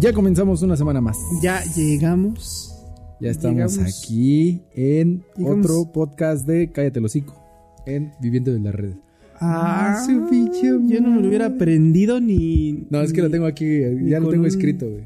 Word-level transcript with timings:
Ya 0.00 0.12
comenzamos 0.12 0.62
una 0.62 0.76
semana 0.76 1.00
más. 1.00 1.18
Ya 1.42 1.62
llegamos. 1.76 2.74
Ya 3.20 3.30
estamos 3.30 3.74
Llegamos. 3.76 3.98
aquí 3.98 4.62
en 4.74 5.22
Llegamos. 5.36 5.66
otro 5.66 5.92
podcast 5.92 6.46
de 6.46 6.70
Cállate 6.72 6.98
el 7.00 7.04
hocico. 7.04 7.34
En 7.86 8.12
Viviendo 8.20 8.52
de 8.52 8.60
las 8.60 8.74
Redes. 8.74 8.96
Ah, 9.40 10.02
su 10.04 10.28
pinche 10.28 10.62
Yo 10.86 11.00
no 11.00 11.10
me 11.10 11.20
lo 11.22 11.28
hubiera 11.28 11.46
aprendido 11.46 12.20
ni. 12.20 12.86
No, 12.90 13.00
es 13.02 13.12
que 13.12 13.20
ni- 13.20 13.26
lo 13.26 13.30
tengo 13.30 13.46
aquí, 13.46 13.64
eh, 13.64 13.98
ya 14.06 14.20
lo 14.20 14.28
tengo 14.28 14.42
un- 14.42 14.48
escrito, 14.48 14.88
güey. 14.88 15.04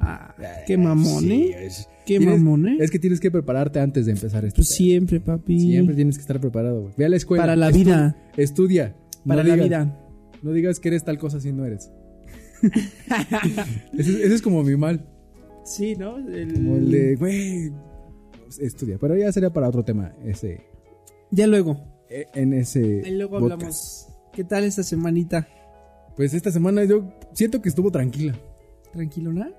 Ah, 0.00 0.34
qué 0.66 0.76
mamón, 0.76 1.30
¿eh? 1.30 1.68
Qué 2.04 2.20
mamón, 2.20 2.68
¿eh? 2.68 2.76
Es 2.80 2.90
que 2.90 2.98
tienes 2.98 3.20
que 3.20 3.30
prepararte 3.30 3.80
antes 3.80 4.06
de 4.06 4.12
empezar 4.12 4.44
esto. 4.44 4.56
Pues 4.56 4.68
siempre, 4.68 5.20
papi. 5.20 5.58
Siempre 5.58 5.94
tienes 5.94 6.16
que 6.16 6.20
estar 6.20 6.40
preparado, 6.40 6.82
güey. 6.82 6.94
Ve 6.96 7.04
a 7.06 7.08
la 7.08 7.16
escuela. 7.16 7.42
Para 7.42 7.56
la 7.56 7.70
estu- 7.70 7.74
vida. 7.74 8.16
Estudia. 8.36 8.94
Para 9.26 9.42
No 9.42 9.48
la 9.48 9.54
digas- 9.54 9.68
vida. 9.68 10.00
No 10.42 10.52
digas 10.52 10.78
que 10.80 10.88
eres 10.88 11.04
tal 11.04 11.18
cosa 11.18 11.40
si 11.40 11.52
no 11.52 11.64
eres. 11.64 11.90
ese, 13.98 14.24
ese 14.24 14.34
es 14.34 14.42
como 14.42 14.62
mi 14.62 14.76
mal. 14.76 15.04
Sí, 15.64 15.94
¿no? 15.96 16.18
El, 16.18 16.54
Como 16.54 16.76
el 16.76 16.90
de, 16.90 17.16
güey, 17.16 17.72
estudia. 18.60 18.98
Pero 18.98 19.16
ya 19.16 19.32
sería 19.32 19.52
para 19.52 19.68
otro 19.68 19.84
tema. 19.84 20.12
Ese, 20.24 20.60
Ya 21.30 21.46
luego. 21.46 21.78
eh, 22.10 22.26
en 22.34 22.52
ese. 22.52 23.02
Ahí 23.04 23.16
luego 23.16 23.38
podcast. 23.40 23.52
hablamos. 23.52 24.08
¿Qué 24.32 24.44
tal 24.44 24.64
esta 24.64 24.82
semanita? 24.82 25.48
Pues 26.16 26.34
esta 26.34 26.50
semana 26.50 26.84
yo 26.84 27.12
siento 27.32 27.62
que 27.62 27.68
estuvo 27.68 27.90
tranquila. 27.90 28.34
¿Tranquilona? 28.92 29.50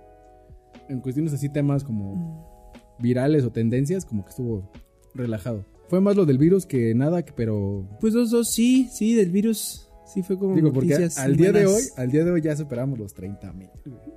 En 0.90 1.00
cuestiones 1.02 1.34
así, 1.34 1.50
temas 1.50 1.84
como 1.84 2.72
virales 3.00 3.44
o 3.44 3.52
tendencias, 3.52 4.06
como 4.06 4.24
que 4.24 4.30
estuvo 4.30 4.72
relajado. 5.14 5.66
Fue 5.90 6.00
más 6.02 6.16
lo 6.16 6.26
del 6.26 6.38
virus 6.38 6.66
que 6.66 6.94
nada, 6.94 7.24
pero. 7.36 7.88
Pues 8.00 8.14
dos, 8.14 8.30
dos, 8.32 8.52
sí, 8.52 8.88
sí, 8.92 9.16
del 9.16 9.32
virus. 9.32 9.90
Sí, 10.06 10.22
fue 10.24 10.38
como. 10.38 10.56
Digo, 10.56 10.72
porque 10.72 10.90
noticias 10.90 11.18
al 11.18 11.36
día 11.36 11.52
de 11.52 11.66
hoy, 11.66 11.74
buenas. 11.74 11.94
al 12.00 12.12
día 12.12 12.24
de 12.26 12.32
hoy 12.32 12.42
ya 12.42 12.56
superamos 12.56 12.98
los 13.00 13.14
30 13.14 13.52
mil. 13.54 13.70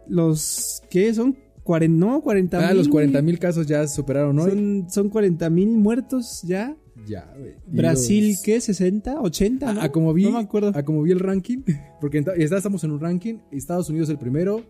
Los. 0.08 0.82
¿Qué? 0.90 1.12
¿Son? 1.14 1.36
40, 1.64 2.06
no, 2.06 2.22
40 2.22 2.58
Ah, 2.64 2.68
mil. 2.68 2.78
los 2.78 2.88
40 2.88 3.18
güey. 3.18 3.26
mil 3.26 3.38
casos 3.38 3.66
ya 3.66 3.86
superaron 3.86 4.38
hoy. 4.38 4.50
Son, 4.50 4.86
son 4.90 5.08
40 5.10 5.50
mil 5.50 5.68
muertos 5.70 6.42
ya. 6.42 6.76
Ya, 7.06 7.30
güey. 7.38 7.54
Brasil, 7.66 8.30
los- 8.30 8.42
¿qué? 8.42 8.56
¿60? 8.58 9.02
¿80? 9.20 9.62
A, 9.68 9.72
¿no? 9.74 9.80
a 9.82 9.88
como 9.90 10.12
vi, 10.12 10.24
No 10.24 10.32
me 10.32 10.38
acuerdo. 10.40 10.72
a 10.74 10.82
como 10.82 11.02
vi 11.02 11.12
el 11.12 11.20
ranking, 11.20 11.58
porque 12.00 12.22
ya 12.22 12.56
estamos 12.56 12.82
en 12.84 12.90
un 12.90 13.00
ranking, 13.00 13.38
Estados 13.52 13.88
Unidos 13.88 14.08
el 14.08 14.18
primero, 14.18 14.64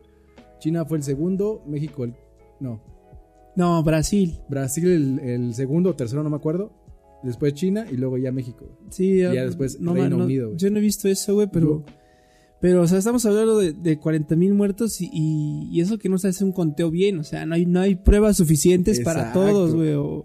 China 0.60 0.84
fue 0.84 0.98
el 0.98 1.04
segundo, 1.04 1.62
México 1.66 2.04
el... 2.04 2.14
No, 2.60 2.80
No, 3.56 3.82
Brasil. 3.82 4.38
Brasil 4.48 4.86
el, 4.88 5.18
el 5.20 5.54
segundo 5.54 5.90
o 5.90 5.94
tercero, 5.96 6.22
no 6.22 6.30
me 6.30 6.36
acuerdo, 6.36 6.70
después 7.22 7.54
China 7.54 7.86
y 7.90 7.96
luego 7.96 8.18
ya 8.18 8.32
México. 8.32 8.66
Sí, 8.90 9.18
ya 9.18 9.30
ah, 9.30 9.44
después 9.46 9.80
no, 9.80 9.94
Reino 9.94 10.16
no, 10.16 10.24
Unido. 10.24 10.54
Yo 10.56 10.70
no 10.70 10.78
he 10.78 10.80
visto 10.82 11.08
eso, 11.08 11.34
güey, 11.34 11.48
pero. 11.52 11.84
Pero, 12.60 12.82
o 12.82 12.86
sea, 12.88 12.98
estamos 12.98 13.24
hablando 13.24 13.56
de, 13.58 13.72
de 13.72 14.00
40 14.00 14.34
mil 14.34 14.52
muertos 14.52 15.00
y, 15.00 15.08
y- 15.12 15.68
y 15.70 15.80
eso 15.80 15.96
que 15.96 16.08
no 16.08 16.18
se 16.18 16.26
hace 16.26 16.44
un 16.44 16.50
conteo 16.50 16.90
bien. 16.90 17.18
O 17.20 17.22
sea, 17.22 17.46
no 17.46 17.54
hay, 17.54 17.66
no 17.66 17.78
hay 17.80 17.94
pruebas 17.94 18.36
suficientes 18.36 18.98
para 19.00 19.32
todos, 19.32 19.76
güey. 19.76 19.92
O, 19.94 20.24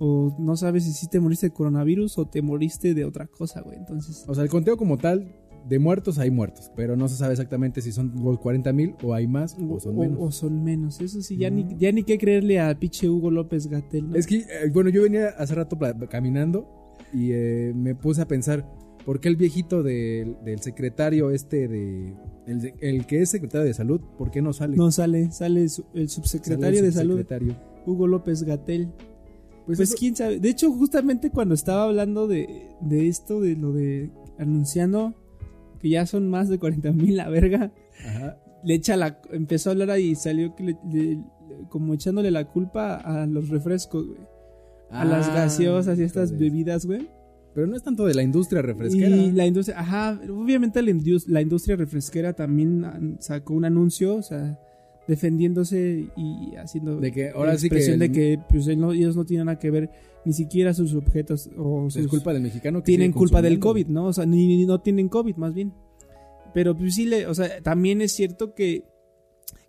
o 0.00 0.36
no 0.40 0.56
sabes 0.56 0.82
si 0.84 0.92
sí 0.92 1.06
te 1.08 1.20
moriste 1.20 1.46
de 1.46 1.52
coronavirus 1.52 2.18
o 2.18 2.26
te 2.26 2.42
moriste 2.42 2.92
de 2.92 3.04
otra 3.04 3.28
cosa, 3.28 3.60
güey. 3.60 3.76
Entonces. 3.78 4.24
O 4.26 4.34
sea, 4.34 4.42
el 4.42 4.50
conteo 4.50 4.76
como 4.76 4.98
tal, 4.98 5.32
de 5.68 5.78
muertos 5.78 6.18
hay 6.18 6.30
muertos, 6.30 6.70
pero 6.74 6.96
no 6.96 7.08
se 7.08 7.16
sabe 7.16 7.32
exactamente 7.34 7.80
si 7.82 7.92
son 7.92 8.12
los 8.22 8.38
40 8.40 8.72
mil 8.72 8.94
o 9.02 9.14
hay 9.14 9.26
más 9.26 9.56
o 9.68 9.78
son 9.80 9.96
menos. 9.98 10.18
o 10.20 10.30
son 10.32 10.64
menos. 10.64 11.00
Eso 11.00 11.20
sí, 11.22 11.36
ya, 11.36 11.50
Mm. 11.50 11.54
ni, 11.54 11.76
ya 11.78 11.92
ni 11.92 12.02
qué 12.02 12.18
creerle 12.18 12.58
a 12.60 12.74
pinche 12.78 13.08
Hugo 13.08 13.30
López 13.30 13.66
Gatel. 13.68 14.10
¿no? 14.10 14.16
Es 14.16 14.26
que, 14.26 14.36
eh, 14.38 14.70
bueno, 14.72 14.90
yo 14.90 15.02
venía 15.02 15.28
hace 15.38 15.54
rato 15.54 15.78
caminando 16.08 16.68
y 17.12 17.32
eh, 17.32 17.72
me 17.74 17.94
puse 17.94 18.22
a 18.22 18.26
pensar, 18.28 18.66
¿por 19.04 19.20
qué 19.20 19.28
el 19.28 19.36
viejito 19.36 19.82
del, 19.82 20.36
del 20.44 20.60
secretario 20.60 21.30
este 21.30 21.68
de... 21.68 22.14
El, 22.46 22.60
de- 22.60 22.74
el 22.80 23.06
que 23.06 23.22
es 23.22 23.30
secretario 23.30 23.66
de 23.66 23.74
salud, 23.74 24.00
¿por 24.18 24.30
qué 24.30 24.42
no 24.42 24.52
sale? 24.52 24.76
No 24.76 24.90
sale, 24.90 25.30
sale 25.30 25.62
el 25.62 25.70
Sale 25.70 26.08
subsecretario 26.08 26.80
el 26.80 26.86
de 26.86 26.92
salud, 26.92 27.18
subsecretario. 27.18 27.56
Hugo 27.86 28.06
López 28.06 28.42
Gatel. 28.42 28.88
Pues, 29.66 29.76
Pues 29.78 29.90
eso- 29.90 29.96
quién 29.98 30.16
sabe. 30.16 30.40
De 30.40 30.48
hecho, 30.48 30.72
justamente 30.72 31.30
cuando 31.30 31.54
estaba 31.54 31.84
hablando 31.84 32.26
de, 32.26 32.68
de 32.80 33.06
esto, 33.08 33.40
de 33.40 33.54
lo 33.56 33.72
de 33.72 34.10
anunciando 34.38 35.14
que 35.80 35.88
ya 35.88 36.06
son 36.06 36.28
más 36.28 36.48
de 36.48 36.58
40 36.58 36.92
mil 36.92 37.16
la 37.16 37.28
verga, 37.28 37.72
Ajá. 38.06 38.36
le 38.64 38.74
echa 38.74 38.96
la. 38.96 39.20
Empezó 39.32 39.70
a 39.70 39.72
hablar 39.72 39.90
ahí 39.90 40.10
y 40.10 40.14
salió 40.14 40.54
que 40.54 40.62
le- 40.64 40.78
le- 40.92 41.18
como 41.68 41.94
echándole 41.94 42.30
la 42.30 42.44
culpa 42.44 42.94
a 42.96 43.26
los 43.26 43.48
refrescos, 43.48 44.06
güey. 44.06 44.20
A 44.90 45.04
las 45.04 45.28
Ah, 45.28 45.34
gaseosas 45.34 45.98
y 45.98 46.02
estas 46.02 46.36
bebidas, 46.36 46.84
güey. 46.86 47.08
Pero 47.54 47.66
no 47.66 47.76
es 47.76 47.82
tanto 47.82 48.06
de 48.06 48.14
la 48.14 48.22
industria 48.22 48.62
refresquera. 48.62 49.16
Y 49.16 49.32
la 49.32 49.46
industria, 49.46 49.80
ajá, 49.80 50.20
obviamente 50.30 50.80
la, 50.82 50.90
indus- 50.92 51.26
la 51.26 51.40
industria 51.42 51.74
refresquera 51.76 52.32
también 52.32 52.84
an- 52.84 53.16
sacó 53.20 53.54
un 53.54 53.64
anuncio, 53.64 54.14
o 54.16 54.22
sea, 54.22 54.58
defendiéndose 55.06 56.08
y 56.16 56.54
haciendo 56.56 56.96
De 57.00 57.10
que 57.12 57.24
la 57.26 57.32
ahora 57.32 57.58
sí 57.58 57.68
que 57.68 57.76
expresión 57.76 57.94
el- 58.02 58.08
de 58.10 58.12
que 58.12 58.38
pues, 58.48 58.66
él 58.68 58.78
no- 58.80 58.92
ellos 58.92 59.16
no 59.16 59.24
tienen 59.24 59.46
nada 59.46 59.58
que 59.58 59.70
ver, 59.70 59.90
ni 60.24 60.32
siquiera 60.32 60.72
sus 60.74 60.94
objetos 60.94 61.50
o 61.56 61.90
sus 61.90 62.02
es 62.04 62.08
culpa 62.08 62.32
del 62.32 62.42
mexicano 62.42 62.80
que 62.80 62.86
tienen 62.86 63.12
culpa 63.12 63.42
del. 63.42 63.58
COVID, 63.58 63.86
¿no? 63.88 64.06
O 64.06 64.12
sea, 64.12 64.26
ni, 64.26 64.46
ni- 64.46 64.66
no 64.66 64.80
tienen 64.80 65.08
COVID, 65.08 65.36
más 65.36 65.54
bien. 65.54 65.72
Pero 66.54 66.76
pues 66.76 66.94
sí, 66.94 67.06
le, 67.06 67.26
o 67.26 67.34
sea, 67.34 67.60
también 67.62 68.00
es 68.02 68.12
cierto 68.12 68.54
que, 68.54 68.84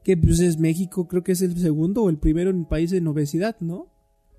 que 0.04 0.18
pues 0.18 0.40
es 0.40 0.58
México, 0.60 1.08
creo 1.08 1.24
que 1.24 1.32
es 1.34 1.42
el 1.42 1.58
segundo 1.58 2.04
o 2.04 2.10
el 2.10 2.18
primero 2.18 2.50
en 2.50 2.66
país 2.66 2.92
en 2.92 3.08
obesidad, 3.08 3.56
¿no? 3.60 3.88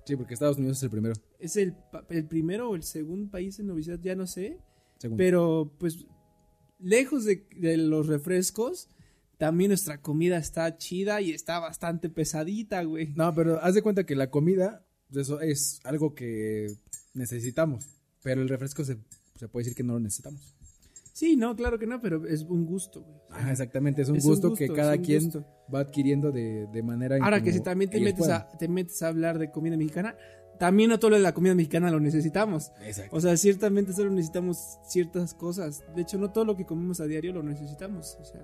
Sí, 0.05 0.15
porque 0.17 0.33
Estados 0.33 0.57
Unidos 0.57 0.77
es 0.77 0.83
el 0.83 0.89
primero. 0.89 1.13
Es 1.39 1.55
el, 1.55 1.73
el 2.09 2.25
primero 2.25 2.69
o 2.69 2.75
el 2.75 2.83
segundo 2.83 3.31
país 3.31 3.57
en 3.59 3.69
obesidad, 3.69 3.99
ya 4.01 4.15
no 4.15 4.27
sé. 4.27 4.57
segundo. 4.97 5.17
Pero 5.17 5.71
pues 5.77 6.05
lejos 6.79 7.23
de, 7.23 7.45
de 7.57 7.77
los 7.77 8.07
refrescos, 8.07 8.89
también 9.43 9.71
nuestra 9.71 9.97
comida 9.97 10.37
está 10.37 10.77
chida 10.77 11.19
y 11.19 11.31
está 11.31 11.59
bastante 11.59 12.07
pesadita, 12.09 12.81
güey. 12.83 13.11
No, 13.13 13.35
pero 13.35 13.61
haz 13.61 13.75
de 13.75 13.81
cuenta 13.81 14.05
que 14.05 14.15
la 14.15 14.29
comida, 14.29 14.85
pues, 15.09 15.27
eso 15.27 15.41
es 15.41 15.81
algo 15.83 16.15
que 16.15 16.67
necesitamos. 17.13 17.85
Pero 18.23 18.41
el 18.41 18.47
refresco 18.47 18.85
se, 18.85 18.99
se 19.37 19.49
puede 19.49 19.65
decir 19.65 19.75
que 19.75 19.83
no 19.83 19.95
lo 19.95 19.99
necesitamos. 19.99 20.55
Sí, 21.11 21.35
no, 21.35 21.57
claro 21.57 21.77
que 21.77 21.85
no, 21.85 21.99
pero 21.99 22.25
es 22.25 22.43
un 22.43 22.65
gusto, 22.65 23.01
güey. 23.01 23.17
O 23.17 23.27
sea, 23.27 23.37
Ajá, 23.37 23.51
exactamente, 23.51 24.03
es 24.03 24.07
un, 24.07 24.15
Es 24.15 24.23
un 24.23 24.31
gusto, 24.31 24.53
que 24.53 24.69
cada 24.69 24.97
quien 24.97 25.25
gusto. 25.25 25.45
va 25.75 25.81
adquiriendo 25.81 26.31
de, 26.31 26.65
de 26.71 26.81
manera 26.81 27.17
Ahora 27.21 27.43
que 27.43 27.51
si 27.51 27.59
también 27.59 27.89
te 27.91 27.99
metes, 27.99 28.19
puedan. 28.19 28.43
a, 28.43 28.57
te 28.57 28.69
metes 28.69 29.03
a 29.03 29.09
hablar 29.09 29.39
de 29.39 29.51
comida 29.51 29.75
mexicana, 29.75 30.15
también 30.57 30.89
no 30.89 30.99
todo 30.99 31.09
lo 31.09 31.17
de 31.17 31.23
la 31.23 31.33
comida 31.33 31.53
mexicana 31.53 31.91
lo 31.91 31.99
necesitamos. 31.99 32.71
Exacto. 32.85 33.13
O 33.13 33.19
sea, 33.19 33.35
ciertamente 33.35 33.91
solo 33.91 34.09
necesitamos 34.09 34.79
ciertas 34.87 35.33
cosas. 35.33 35.83
De 35.93 36.03
hecho, 36.03 36.17
no 36.17 36.31
todo 36.31 36.45
lo 36.45 36.55
que 36.55 36.65
comemos 36.65 37.01
a 37.01 37.07
diario 37.07 37.33
lo 37.33 37.43
necesitamos. 37.43 38.17
O 38.21 38.23
sea, 38.23 38.41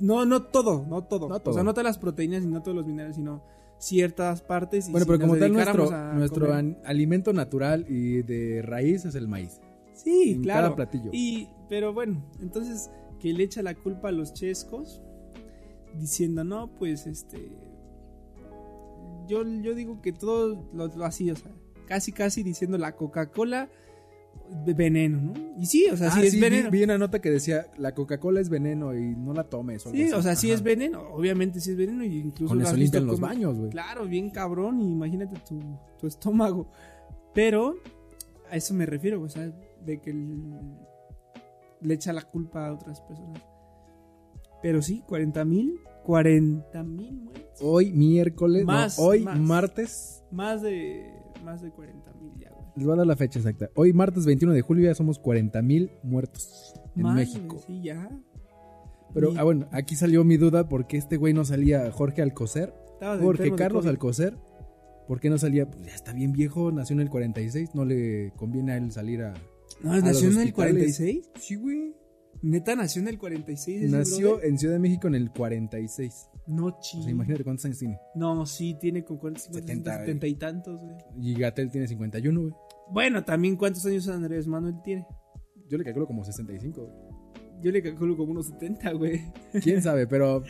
no, 0.00 0.24
no 0.24 0.42
todo, 0.42 0.84
no 0.88 1.04
todo. 1.04 1.28
No 1.28 1.40
O 1.44 1.52
sea, 1.52 1.62
no 1.62 1.72
todas 1.72 1.84
las 1.84 1.98
proteínas 1.98 2.44
y 2.44 2.46
no 2.46 2.62
todos 2.62 2.76
los 2.76 2.86
minerales, 2.86 3.16
sino 3.16 3.42
ciertas 3.78 4.42
partes. 4.42 4.88
Y 4.88 4.92
bueno, 4.92 5.04
si 5.04 5.10
pero 5.10 5.20
como 5.20 5.36
tal, 5.36 5.52
nuestro, 5.52 6.14
nuestro 6.14 6.54
alimento 6.84 7.32
natural 7.32 7.86
y 7.88 8.22
de 8.22 8.62
raíz 8.62 9.04
es 9.04 9.14
el 9.14 9.28
maíz. 9.28 9.60
Sí, 9.94 10.32
en 10.32 10.42
claro. 10.42 10.62
cada 10.62 10.76
platillo. 10.76 11.10
Y, 11.12 11.48
pero 11.68 11.92
bueno, 11.92 12.22
entonces 12.40 12.90
que 13.20 13.32
le 13.32 13.44
echa 13.44 13.62
la 13.62 13.74
culpa 13.74 14.08
a 14.08 14.12
los 14.12 14.32
chescos, 14.32 15.02
diciendo, 15.98 16.44
no, 16.44 16.74
pues 16.74 17.06
este. 17.06 17.52
Yo, 19.28 19.44
yo 19.44 19.74
digo 19.74 20.00
que 20.02 20.12
todo 20.12 20.66
lo, 20.72 20.88
lo 20.88 21.04
así, 21.04 21.30
o 21.30 21.36
sea, 21.36 21.52
casi, 21.86 22.12
casi 22.12 22.42
diciendo 22.42 22.78
la 22.78 22.96
Coca-Cola 22.96 23.68
veneno, 24.66 25.20
¿no? 25.20 25.32
Y 25.58 25.66
sí, 25.66 25.86
o 25.90 25.96
sea, 25.96 26.08
Ah, 26.08 26.20
sí 26.20 26.26
es 26.26 26.40
veneno. 26.40 26.70
Vi, 26.70 26.82
una 26.82 26.98
nota 26.98 27.20
que 27.20 27.30
decía, 27.30 27.66
la 27.78 27.94
Coca-Cola 27.94 28.40
es 28.40 28.48
veneno 28.48 28.94
y 28.96 29.14
no 29.16 29.32
la 29.32 29.44
tomes. 29.44 29.86
algo 29.86 29.96
Sí, 29.96 30.04
así. 30.04 30.12
o 30.12 30.22
sea, 30.22 30.34
sí 30.36 30.48
Ajá. 30.48 30.54
es 30.56 30.62
veneno, 30.62 31.02
obviamente 31.12 31.60
sí 31.60 31.70
es 31.72 31.76
veneno 31.76 32.04
y 32.04 32.18
incluso 32.18 32.54
Con 32.54 32.62
eso 32.62 32.76
limpian 32.76 33.06
los 33.06 33.20
baños, 33.20 33.56
güey. 33.58 33.70
Claro, 33.70 34.06
bien 34.06 34.30
cabrón, 34.30 34.80
y 34.80 34.90
imagínate 34.90 35.36
tu, 35.48 35.60
tu 35.98 36.06
estómago. 36.06 36.68
Pero 37.34 37.76
a 38.50 38.56
eso 38.56 38.74
me 38.74 38.86
refiero, 38.86 39.22
o 39.22 39.28
sea, 39.28 39.52
de 39.84 40.00
que 40.00 40.10
el- 40.10 40.76
le 41.80 41.94
echa 41.94 42.12
la 42.12 42.22
culpa 42.22 42.66
a 42.68 42.72
otras 42.74 43.00
personas. 43.00 43.42
Pero 44.62 44.82
sí, 44.82 45.02
40 45.08 45.44
mil, 45.44 45.78
40 46.04 46.82
mil 46.82 47.14
muertos. 47.22 47.58
Hoy 47.62 47.92
miércoles, 47.92 48.62
no, 48.62 48.66
Más, 48.72 48.98
hoy 48.98 49.20
más. 49.20 49.38
martes, 49.38 50.22
Más 50.30 50.60
de, 50.60 51.10
más 51.44 51.62
de 51.62 51.70
40 51.70 52.12
mil 52.14 52.32
ya. 52.38 52.49
Les 52.76 52.84
voy 52.84 52.94
a 52.94 52.96
dar 52.96 53.06
la 53.06 53.16
fecha 53.16 53.38
exacta. 53.38 53.70
Hoy 53.74 53.92
martes 53.92 54.26
21 54.26 54.54
de 54.54 54.62
julio 54.62 54.84
ya 54.84 54.94
somos 54.94 55.18
40 55.18 55.60
mil 55.62 55.90
muertos 56.02 56.74
en 56.96 57.02
Madre, 57.02 57.24
México. 57.24 57.60
Sí, 57.66 57.82
ya. 57.82 58.10
Pero, 59.12 59.32
ah, 59.36 59.42
bueno, 59.42 59.68
aquí 59.72 59.96
salió 59.96 60.24
mi 60.24 60.36
duda 60.36 60.68
porque 60.68 60.96
este 60.96 61.16
güey 61.16 61.34
no 61.34 61.44
salía 61.44 61.90
Jorge 61.90 62.22
Alcocer. 62.22 62.72
estaba 62.92 63.16
de 63.16 63.24
Jorge 63.24 63.42
enfermo 63.44 63.56
de 63.56 63.62
Carlos. 63.62 63.86
Alcocer. 63.86 64.36
¿Por 65.08 65.18
qué 65.18 65.28
no 65.28 65.38
salía? 65.38 65.68
Pues 65.68 65.84
ya 65.86 65.94
está 65.94 66.12
bien 66.12 66.32
viejo, 66.32 66.70
nació 66.70 66.94
en 66.94 67.00
el 67.00 67.10
46, 67.10 67.74
no 67.74 67.84
le 67.84 68.32
conviene 68.36 68.72
a 68.72 68.76
él 68.76 68.92
salir 68.92 69.22
a... 69.22 69.34
No, 69.82 70.00
¿nació 70.00 70.28
en 70.28 70.38
el 70.38 70.48
hospitales. 70.48 70.52
46? 70.54 71.30
Sí, 71.40 71.56
güey. 71.56 71.96
Neta, 72.42 72.74
nació 72.74 73.02
en 73.02 73.08
el 73.08 73.18
46. 73.18 73.82
ese 73.82 73.96
Nació 73.96 74.30
brother? 74.30 74.48
en 74.48 74.58
Ciudad 74.58 74.74
de 74.74 74.80
México 74.80 75.08
en 75.08 75.14
el 75.14 75.30
46. 75.30 76.28
No, 76.46 76.66
O 76.66 76.78
chido. 76.80 77.02
sea, 77.04 77.12
imagínate 77.12 77.44
cuántos 77.44 77.64
años 77.66 77.78
tiene. 77.78 77.98
No, 78.14 78.46
sí, 78.46 78.76
tiene 78.80 79.04
con 79.04 79.18
cuántos, 79.18 79.44
70, 79.44 79.66
70, 79.68 79.98
70 79.98 80.26
y 80.26 80.34
tantos, 80.36 80.80
güey. 80.80 80.94
Y 81.20 81.34
Gatel 81.38 81.70
tiene 81.70 81.86
51, 81.86 82.40
güey. 82.40 82.52
Bueno, 82.90 83.24
también 83.24 83.56
cuántos 83.56 83.84
años 83.86 84.08
Andrés 84.08 84.46
Manuel 84.46 84.76
tiene. 84.82 85.06
Yo 85.68 85.76
le 85.78 85.84
calculo 85.84 86.06
como 86.06 86.24
65, 86.24 86.80
güey. 86.82 86.94
Yo 87.62 87.70
le 87.70 87.82
calculo 87.82 88.16
como 88.16 88.32
unos 88.32 88.46
70, 88.46 88.92
güey. 88.92 89.20
¿Quién 89.62 89.82
sabe? 89.82 90.06
Pero 90.06 90.42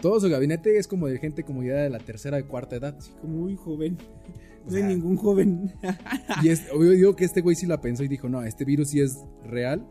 Todo 0.00 0.18
su 0.20 0.28
gabinete 0.28 0.76
es 0.78 0.88
como 0.88 1.06
de 1.06 1.18
gente 1.18 1.44
como 1.44 1.62
ya 1.62 1.74
de 1.74 1.90
la 1.90 1.98
tercera 1.98 2.40
y 2.40 2.44
cuarta 2.44 2.76
edad. 2.76 2.96
Sí, 2.98 3.12
como 3.20 3.36
muy 3.42 3.56
joven. 3.56 3.98
O 4.66 4.70
No 4.70 4.76
hay 4.78 4.82
ningún 4.84 5.16
joven. 5.16 5.72
Y 6.42 6.48
es, 6.48 6.66
yo 6.72 6.80
digo 6.90 7.14
que 7.14 7.26
este 7.26 7.42
güey 7.42 7.54
sí 7.54 7.66
la 7.66 7.80
pensó 7.82 8.02
y 8.02 8.08
dijo, 8.08 8.28
no, 8.30 8.42
este 8.42 8.64
virus 8.64 8.88
sí 8.88 9.00
es 9.00 9.18
real, 9.44 9.86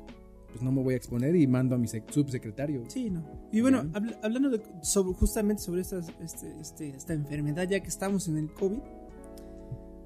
pues 0.53 0.63
no 0.63 0.71
me 0.71 0.81
voy 0.81 0.93
a 0.93 0.97
exponer 0.97 1.35
y 1.35 1.45
mando 1.47 1.75
a 1.75 1.77
mi 1.77 1.87
sec- 1.87 2.09
subsecretario. 2.09 2.83
Sí, 2.87 3.09
no. 3.09 3.23
Y 3.51 3.61
bueno, 3.61 3.83
habl- 3.93 4.17
hablando 4.21 4.49
de, 4.49 4.61
sobre, 4.81 5.13
justamente 5.17 5.61
sobre 5.61 5.81
estas, 5.81 6.07
este, 6.23 6.53
este, 6.61 6.89
esta 6.89 7.13
enfermedad, 7.13 7.67
ya 7.67 7.79
que 7.81 7.87
estamos 7.89 8.27
en 8.27 8.37
el 8.37 8.53
COVID, 8.53 8.79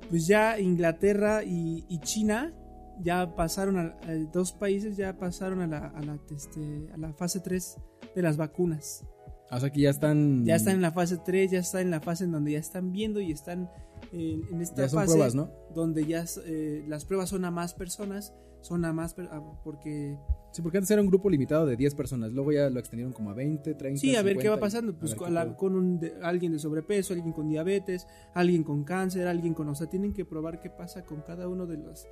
pues 0.09 0.25
ya 0.27 0.59
Inglaterra 0.59 1.43
y, 1.43 1.85
y 1.89 1.99
China 1.99 2.53
ya 3.01 3.35
pasaron 3.35 3.77
a, 3.77 3.81
a 4.07 4.13
dos 4.33 4.53
países 4.53 4.97
ya 4.97 5.17
pasaron 5.19 5.61
a 5.61 5.67
la, 5.67 5.87
a 5.89 6.01
la, 6.01 6.17
este, 6.31 6.89
a 6.93 6.97
la 6.97 7.13
fase 7.13 7.39
3 7.41 7.75
de 8.15 8.21
las 8.21 8.37
vacunas. 8.37 9.03
O 9.51 9.59
sea 9.59 9.69
que 9.69 9.81
ya 9.81 9.89
están... 9.91 10.43
Ya 10.45 10.55
están 10.55 10.75
en 10.75 10.81
la 10.81 10.91
fase 10.91 11.17
3, 11.23 11.51
ya 11.51 11.59
están 11.59 11.81
en 11.83 11.91
la 11.91 12.01
fase 12.01 12.23
en 12.25 12.31
donde 12.31 12.51
ya 12.53 12.59
están 12.59 12.91
viendo 12.91 13.21
y 13.21 13.31
están 13.31 13.69
en, 14.11 14.41
en 14.51 14.61
esta 14.61 14.81
Ya 14.83 14.89
son 14.89 14.99
fase 15.01 15.13
pruebas, 15.13 15.35
¿no? 15.35 15.49
donde 15.73 16.05
ya 16.05 16.25
eh, 16.45 16.83
las 16.87 17.05
pruebas 17.05 17.29
son 17.29 17.45
a 17.45 17.51
más 17.51 17.73
personas, 17.73 18.33
son 18.67 18.85
a 18.85 18.93
más 18.93 19.13
per- 19.13 19.29
a- 19.31 19.41
porque 19.63 20.17
Sí, 20.51 20.61
porque 20.61 20.77
antes 20.79 20.89
era 20.91 21.01
un 21.01 21.07
grupo 21.07 21.29
limitado 21.29 21.65
de 21.65 21.75
10 21.77 21.93
personas, 21.93 22.31
luego 22.33 22.51
ya 22.51 22.69
lo 22.69 22.79
extendieron 22.79 23.13
como 23.13 23.29
a 23.29 23.33
20, 23.33 23.75
30, 23.75 23.99
Sí, 24.01 24.15
a 24.15 24.21
ver 24.23 24.37
qué 24.37 24.49
va 24.49 24.55
50, 24.55 24.59
pasando. 24.59 24.97
Pues 24.97 25.13
con, 25.15 25.27
qué 25.27 25.33
la- 25.33 25.43
pedo. 25.45 25.57
con 25.57 25.75
un 25.75 25.99
de- 25.99 26.15
alguien 26.23 26.51
de 26.51 26.59
sobrepeso, 26.59 27.13
alguien 27.13 27.31
con 27.33 27.47
diabetes, 27.49 28.07
alguien 28.33 28.63
con 28.63 28.83
cáncer, 28.83 29.27
alguien 29.27 29.53
con. 29.53 29.67
O 29.69 29.75
sea, 29.75 29.87
tienen 29.87 30.13
que 30.13 30.25
probar 30.25 30.59
qué 30.59 30.69
pasa 30.69 31.03
con 31.05 31.21
cada 31.21 31.47
uno 31.47 31.65
de 31.67 31.77
los 31.77 32.07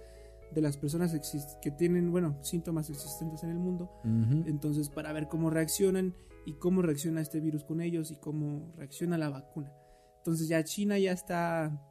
de 0.53 0.61
las 0.61 0.77
personas 0.77 1.11
que 1.61 1.71
tienen, 1.71 2.11
bueno, 2.11 2.37
síntomas 2.41 2.89
existentes 2.89 3.43
en 3.43 3.49
el 3.49 3.57
mundo. 3.57 3.89
Entonces, 4.45 4.89
para 4.89 5.11
ver 5.11 5.27
cómo 5.27 5.49
reaccionan 5.49 6.13
y 6.45 6.53
cómo 6.53 6.81
reacciona 6.83 7.19
este 7.21 7.39
virus 7.41 7.63
con 7.65 7.81
ellos 7.81 8.11
y 8.11 8.15
cómo 8.17 8.71
reacciona 8.77 9.17
la 9.17 9.29
vacuna. 9.29 9.73
Entonces, 10.19 10.47
ya 10.47 10.63
China 10.63 10.97
ya 10.99 11.11
está. 11.13 11.81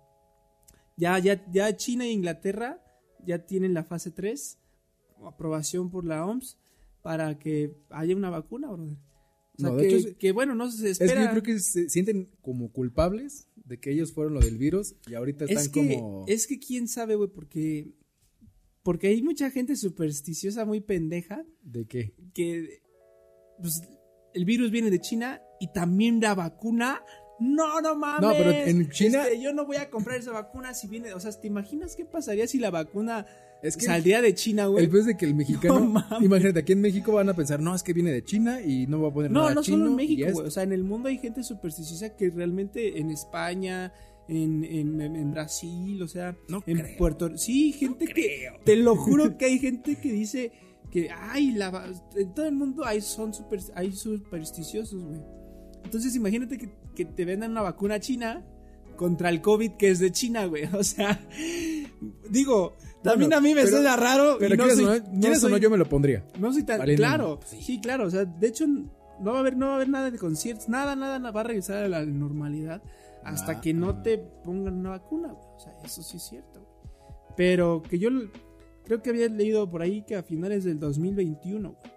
Ya, 0.96 1.18
ya, 1.18 1.44
ya 1.50 1.76
China 1.76 2.04
e 2.04 2.12
Inglaterra 2.12 2.80
ya 3.26 3.46
tienen 3.46 3.74
la 3.74 3.84
fase 3.84 4.10
3, 4.10 4.58
aprobación 5.26 5.90
por 5.90 6.04
la 6.04 6.24
OMS, 6.26 6.58
para 7.02 7.38
que 7.38 7.76
haya 7.90 8.16
una 8.16 8.30
vacuna, 8.30 8.68
brother. 8.70 8.96
O 9.56 9.60
sea, 9.60 9.70
No, 9.70 9.76
que, 9.76 9.96
hecho, 9.96 10.18
que, 10.18 10.32
bueno, 10.32 10.54
no 10.54 10.70
se 10.70 10.90
Es 10.90 10.98
que 10.98 11.04
espera. 11.04 11.24
yo 11.24 11.30
creo 11.30 11.42
que 11.42 11.60
se 11.60 11.88
sienten 11.88 12.30
como 12.40 12.72
culpables 12.72 13.46
de 13.56 13.78
que 13.78 13.92
ellos 13.92 14.12
fueron 14.12 14.34
lo 14.34 14.40
del 14.40 14.58
virus 14.58 14.96
y 15.06 15.14
ahorita 15.14 15.44
están 15.44 15.58
es 15.58 15.68
que, 15.68 15.96
como... 15.96 16.24
es 16.26 16.46
que 16.46 16.58
quién 16.58 16.88
sabe, 16.88 17.14
güey, 17.14 17.30
porque. 17.30 17.92
Porque 18.82 19.06
hay 19.06 19.22
mucha 19.22 19.50
gente 19.50 19.76
supersticiosa, 19.76 20.64
muy 20.66 20.80
pendeja, 20.80 21.44
¿De 21.62 21.86
qué? 21.86 22.14
que. 22.34 22.82
Pues 23.60 23.80
el 24.34 24.44
virus 24.44 24.70
viene 24.70 24.90
de 24.90 25.00
China 25.00 25.40
y 25.60 25.72
también 25.72 26.20
la 26.20 26.34
vacuna. 26.34 27.02
No, 27.40 27.80
no 27.80 27.96
mames. 27.96 28.20
No, 28.22 28.30
pero 28.36 28.50
en 28.50 28.88
China- 28.90 29.24
Este, 29.24 29.40
yo 29.42 29.52
no 29.52 29.66
voy 29.66 29.76
a 29.76 29.90
comprar 29.90 30.18
esa 30.18 30.32
vacuna 30.32 30.72
si 30.74 30.86
viene. 30.88 31.12
O 31.14 31.20
sea, 31.20 31.32
¿te 31.32 31.46
imaginas 31.48 31.96
qué 31.96 32.04
pasaría 32.04 32.46
si 32.46 32.58
la 32.58 32.70
vacuna 32.70 33.26
Es 33.62 33.76
que 33.76 33.86
saldría 33.86 34.20
de 34.22 34.34
China, 34.34 34.66
güey? 34.66 34.84
el 34.84 34.90
peor 34.90 35.00
es 35.00 35.06
de 35.06 35.16
que 35.16 35.24
el 35.26 35.34
mexicano... 35.42 35.80
No 35.80 35.86
mames. 35.86 36.22
imagínate, 36.22 36.60
aquí 36.60 36.72
en 36.72 36.80
México 36.80 37.12
van 37.12 37.28
a 37.28 37.34
pensar, 37.34 37.60
no, 37.60 37.74
es 37.74 37.82
que 37.82 37.92
viene 37.92 38.12
de 38.12 38.22
China 38.24 38.60
y 38.62 38.86
no 38.86 39.00
va 39.02 39.08
a 39.08 39.12
poner 39.12 39.30
No, 39.30 39.40
nada 39.42 39.54
no 39.54 39.62
chino 39.62 39.78
solo 39.78 39.90
en 39.90 39.96
México, 39.96 40.28
güey. 40.32 40.46
O 40.46 40.50
sea, 40.50 40.62
en 40.62 40.72
el 40.72 40.84
mundo 40.84 41.08
hay 41.08 41.18
gente 41.18 41.42
supersticiosa 41.42 42.14
que 42.16 42.30
realmente 42.30 42.98
en 43.00 43.10
España, 43.10 43.92
en, 44.28 44.64
en, 44.64 45.30
Brasil, 45.32 46.02
o 46.02 46.08
sea, 46.08 46.36
No 46.48 46.62
en 46.66 46.78
creo. 46.78 46.96
Puerto 46.98 47.36
Sí, 47.36 47.72
gente 47.72 48.06
que. 48.06 48.48
Te 48.64 48.76
lo 48.76 48.96
juro 48.96 49.36
que 49.36 49.44
hay 49.46 49.58
gente 49.58 49.96
que 49.96 50.12
dice 50.12 50.52
que, 50.90 51.10
ay, 51.10 51.52
la, 51.52 51.92
en 52.16 52.32
todo 52.34 52.46
el 52.46 52.54
mundo 52.54 52.84
hay, 52.84 53.00
son 53.00 53.34
super, 53.34 53.58
hay 53.74 53.92
supersticiosos, 53.92 55.02
güey. 55.04 55.20
Entonces, 55.84 56.14
imagínate 56.16 56.56
que, 56.56 56.68
que 56.94 57.04
te 57.04 57.24
vendan 57.24 57.50
una 57.52 57.62
vacuna 57.62 58.00
china 58.00 58.44
contra 58.96 59.28
el 59.28 59.40
COVID 59.40 59.72
que 59.72 59.90
es 59.90 59.98
de 59.98 60.12
China, 60.12 60.46
güey. 60.46 60.64
O 60.72 60.82
sea, 60.84 61.20
digo, 62.30 62.74
también 63.02 63.30
Bueno, 63.30 63.36
a 63.36 63.40
mí 63.40 63.54
me 63.54 63.62
pero- 63.64 63.76
suena 63.76 63.96
raro. 63.96 64.36
Pero 64.38 64.56
no 64.56 64.64
soy- 64.70 64.84
o 64.84 64.86
no, 64.86 64.92
o 64.92 65.30
no, 65.30 65.34
soy- 65.36 65.60
yo 65.60 65.70
me 65.70 65.76
lo 65.76 65.88
pondría. 65.88 66.24
no 66.38 66.52
soy 66.52 66.62
tan 66.62 66.78
Valiendo- 66.78 67.00
claro. 67.00 67.40
sí. 67.44 67.58
Sí. 67.60 67.80
claro. 67.80 68.06
O 68.06 68.10
sea, 68.10 68.24
de 68.24 68.46
hecho, 68.46 68.66
no 68.66 69.30
va 69.32 69.36
a 69.36 69.40
haber, 69.40 69.56
no 69.56 69.66
va 69.66 69.72
a 69.72 69.76
haber 69.76 69.88
nada 69.88 70.10
de 70.10 70.18
conciertos, 70.18 70.68
nada, 70.68 70.96
nada, 70.96 71.18
nada 71.18 71.30
va 71.32 71.40
a 71.42 71.44
regresar 71.44 71.84
a 71.84 71.88
la 71.88 72.04
normalidad 72.04 72.82
hasta 73.24 73.52
Ah, 73.52 73.60
que 73.60 73.72
no 73.72 73.90
ah. 73.90 74.02
te 74.02 74.18
pongan 74.18 74.74
una 74.74 74.90
vacuna, 74.90 75.28
güey. 75.32 75.46
O 75.56 75.60
sea, 75.60 75.72
eso 75.84 76.02
sí 76.02 76.16
es 76.18 76.22
cierto. 76.22 76.60
güey. 76.60 77.24
Pero 77.36 77.82
que 77.82 77.98
yo 77.98 78.10
creo 78.84 79.02
que 79.02 79.10
había 79.10 79.28
leído 79.28 79.68
por 79.70 79.82
ahí 79.82 80.02
que 80.02 80.14
a 80.16 80.22
finales 80.22 80.64
del 80.64 80.78
2021, 80.78 81.70
güey. 81.70 81.93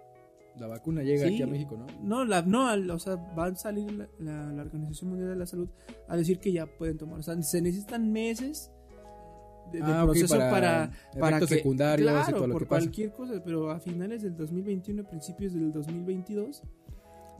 La 0.58 0.66
vacuna 0.66 1.02
llega 1.02 1.26
Sí. 1.28 1.34
aquí 1.34 1.42
a 1.42 1.46
México, 1.46 1.76
¿no? 1.76 1.86
No, 2.02 2.24
la, 2.24 2.42
no, 2.42 2.66
al- 2.68 2.90
o 2.90 2.98
sea, 2.98 3.16
va 3.16 3.46
a 3.46 3.54
salir 3.54 3.90
la, 3.92 4.08
la- 4.18 4.52
la 4.52 4.62
Organización 4.62 5.10
Mundial 5.10 5.30
de 5.30 5.36
la 5.36 5.46
Salud 5.46 5.68
a 6.08 6.16
decir 6.16 6.38
que 6.40 6.52
ya 6.52 6.66
pueden 6.66 6.98
tomar. 6.98 7.20
O 7.20 7.22
sea, 7.22 7.40
se 7.42 7.62
necesitan 7.62 8.10
meses 8.12 8.70
de, 9.72 9.80
Ah, 9.82 10.02
proceso 10.04 10.34
para 10.36 10.50
para, 10.50 10.90
para, 11.20 11.28
efectos 11.36 11.48
que, 11.50 11.54
secundarios 11.56 12.08
y 12.10 12.12
claro, 12.12 12.36
todo 12.38 12.46
lo 12.46 12.52
por 12.54 12.62
que 12.62 12.68
pasa. 12.68 12.80
cualquier 12.80 13.12
cosa, 13.12 13.42
pero 13.44 13.70
a 13.70 13.78
finales 13.80 14.22
del 14.22 14.34
2021, 14.36 15.04
principios 15.04 15.52
del 15.52 15.70
2022, 15.72 16.62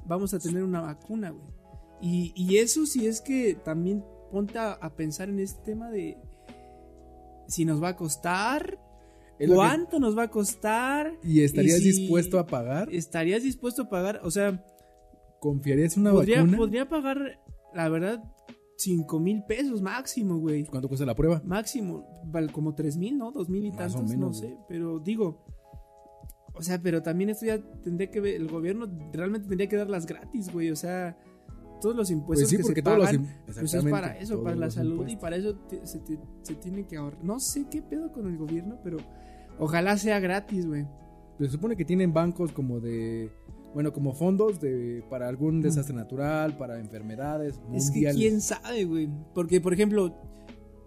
vamos 0.06 0.34
a 0.34 0.38
tener 0.38 0.62
una 0.62 0.80
vacuna, 0.82 1.30
güey. 1.30 1.46
Y, 2.00 2.32
y 2.36 2.58
eso 2.58 2.86
sí 2.86 3.06
es 3.06 3.20
que 3.20 3.54
también 3.64 4.04
ponte 4.30 4.58
a, 4.58 4.72
a 4.72 4.94
pensar 4.94 5.28
en 5.30 5.40
este 5.40 5.60
tema 5.64 5.90
de 5.90 6.18
si 7.46 7.64
nos 7.64 7.82
va 7.82 7.88
a 7.88 7.96
costar, 7.96 8.78
Que- 9.38 9.46
cuánto 9.46 9.98
nos 10.00 10.16
va 10.18 10.24
a 10.24 10.30
costar, 10.30 11.12
¿Y 11.22 11.42
estarías 11.42 11.80
y 11.80 11.92
si- 11.92 12.00
dispuesto 12.00 12.38
a 12.38 12.46
pagar? 12.46 12.92
estarías 12.92 13.42
dispuesto 13.42 13.82
a 13.82 13.88
pagar, 13.88 14.20
o 14.24 14.30
sea, 14.30 14.64
¿Confiarías 15.40 15.96
en 15.96 16.02
una 16.02 16.12
podría, 16.12 16.38
vacuna? 16.40 16.56
podría 16.56 16.88
pagar, 16.88 17.40
la 17.72 17.88
verdad, 17.88 18.24
5 18.76 19.20
mil 19.20 19.44
pesos 19.44 19.80
máximo, 19.82 20.38
güey. 20.38 20.64
¿Cuánto 20.64 20.88
cuesta 20.88 21.06
la 21.06 21.14
prueba? 21.14 21.40
Máximo, 21.44 22.04
como 22.52 22.74
3 22.74 22.96
mil, 22.96 23.16
¿no? 23.18 23.30
2 23.32 23.48
mil 23.48 23.64
y 23.64 23.70
Más 23.70 23.92
o 23.94 23.98
tantos, 23.98 24.10
menos, 24.10 24.28
no 24.28 24.34
sé. 24.34 24.56
Pero 24.68 24.98
digo, 24.98 25.44
o 26.54 26.62
sea, 26.62 26.80
pero 26.82 27.02
también 27.02 27.30
esto 27.30 27.46
ya 27.46 27.58
tendría 27.82 28.10
que 28.10 28.20
ver, 28.20 28.34
el 28.34 28.48
gobierno 28.48 28.86
realmente 29.12 29.46
tendría 29.48 29.68
que 29.68 29.76
darlas 29.76 30.06
gratis, 30.06 30.52
güey. 30.52 30.70
O 30.72 30.76
sea, 30.76 31.16
todos 31.80 31.94
los 31.96 32.10
impuestos 32.10 32.42
Pues 32.44 32.50
sí, 32.50 32.56
que 32.56 32.62
porque 32.62 32.80
se 32.80 32.82
todos 32.82 32.98
pagan, 33.06 33.36
pues 33.46 33.74
es 33.74 33.84
para 33.84 34.18
eso, 34.18 34.42
para 34.42 34.56
la 34.56 34.70
salud 34.70 35.06
y 35.08 35.16
para 35.16 35.36
eso 35.36 35.54
te- 35.68 35.86
se, 35.86 35.98
te- 36.00 36.18
se 36.42 36.54
tiene 36.56 36.86
que 36.86 36.96
ahorrar. 36.96 37.22
No 37.24 37.38
sé 37.40 37.66
qué 37.70 37.82
pedo 37.82 38.12
con 38.12 38.26
el 38.26 38.36
gobierno, 38.36 38.78
pero 38.82 38.98
ojalá 39.58 39.96
sea 39.96 40.20
gratis, 40.20 40.66
güey. 40.66 40.86
Se 41.38 41.48
supone 41.48 41.76
que 41.76 41.84
tienen 41.84 42.12
bancos 42.12 42.52
como 42.52 42.80
de... 42.80 43.30
Bueno, 43.74 43.92
como 43.92 44.12
fondos 44.14 44.60
de 44.60 45.04
para 45.10 45.28
algún 45.28 45.60
desastre 45.60 45.94
natural, 45.94 46.56
para 46.56 46.80
enfermedades 46.80 47.60
Es 47.74 47.90
que 47.90 48.10
quién 48.14 48.40
sabe, 48.40 48.84
güey. 48.86 49.08
Porque, 49.34 49.60
por 49.60 49.72
ejemplo, 49.74 50.16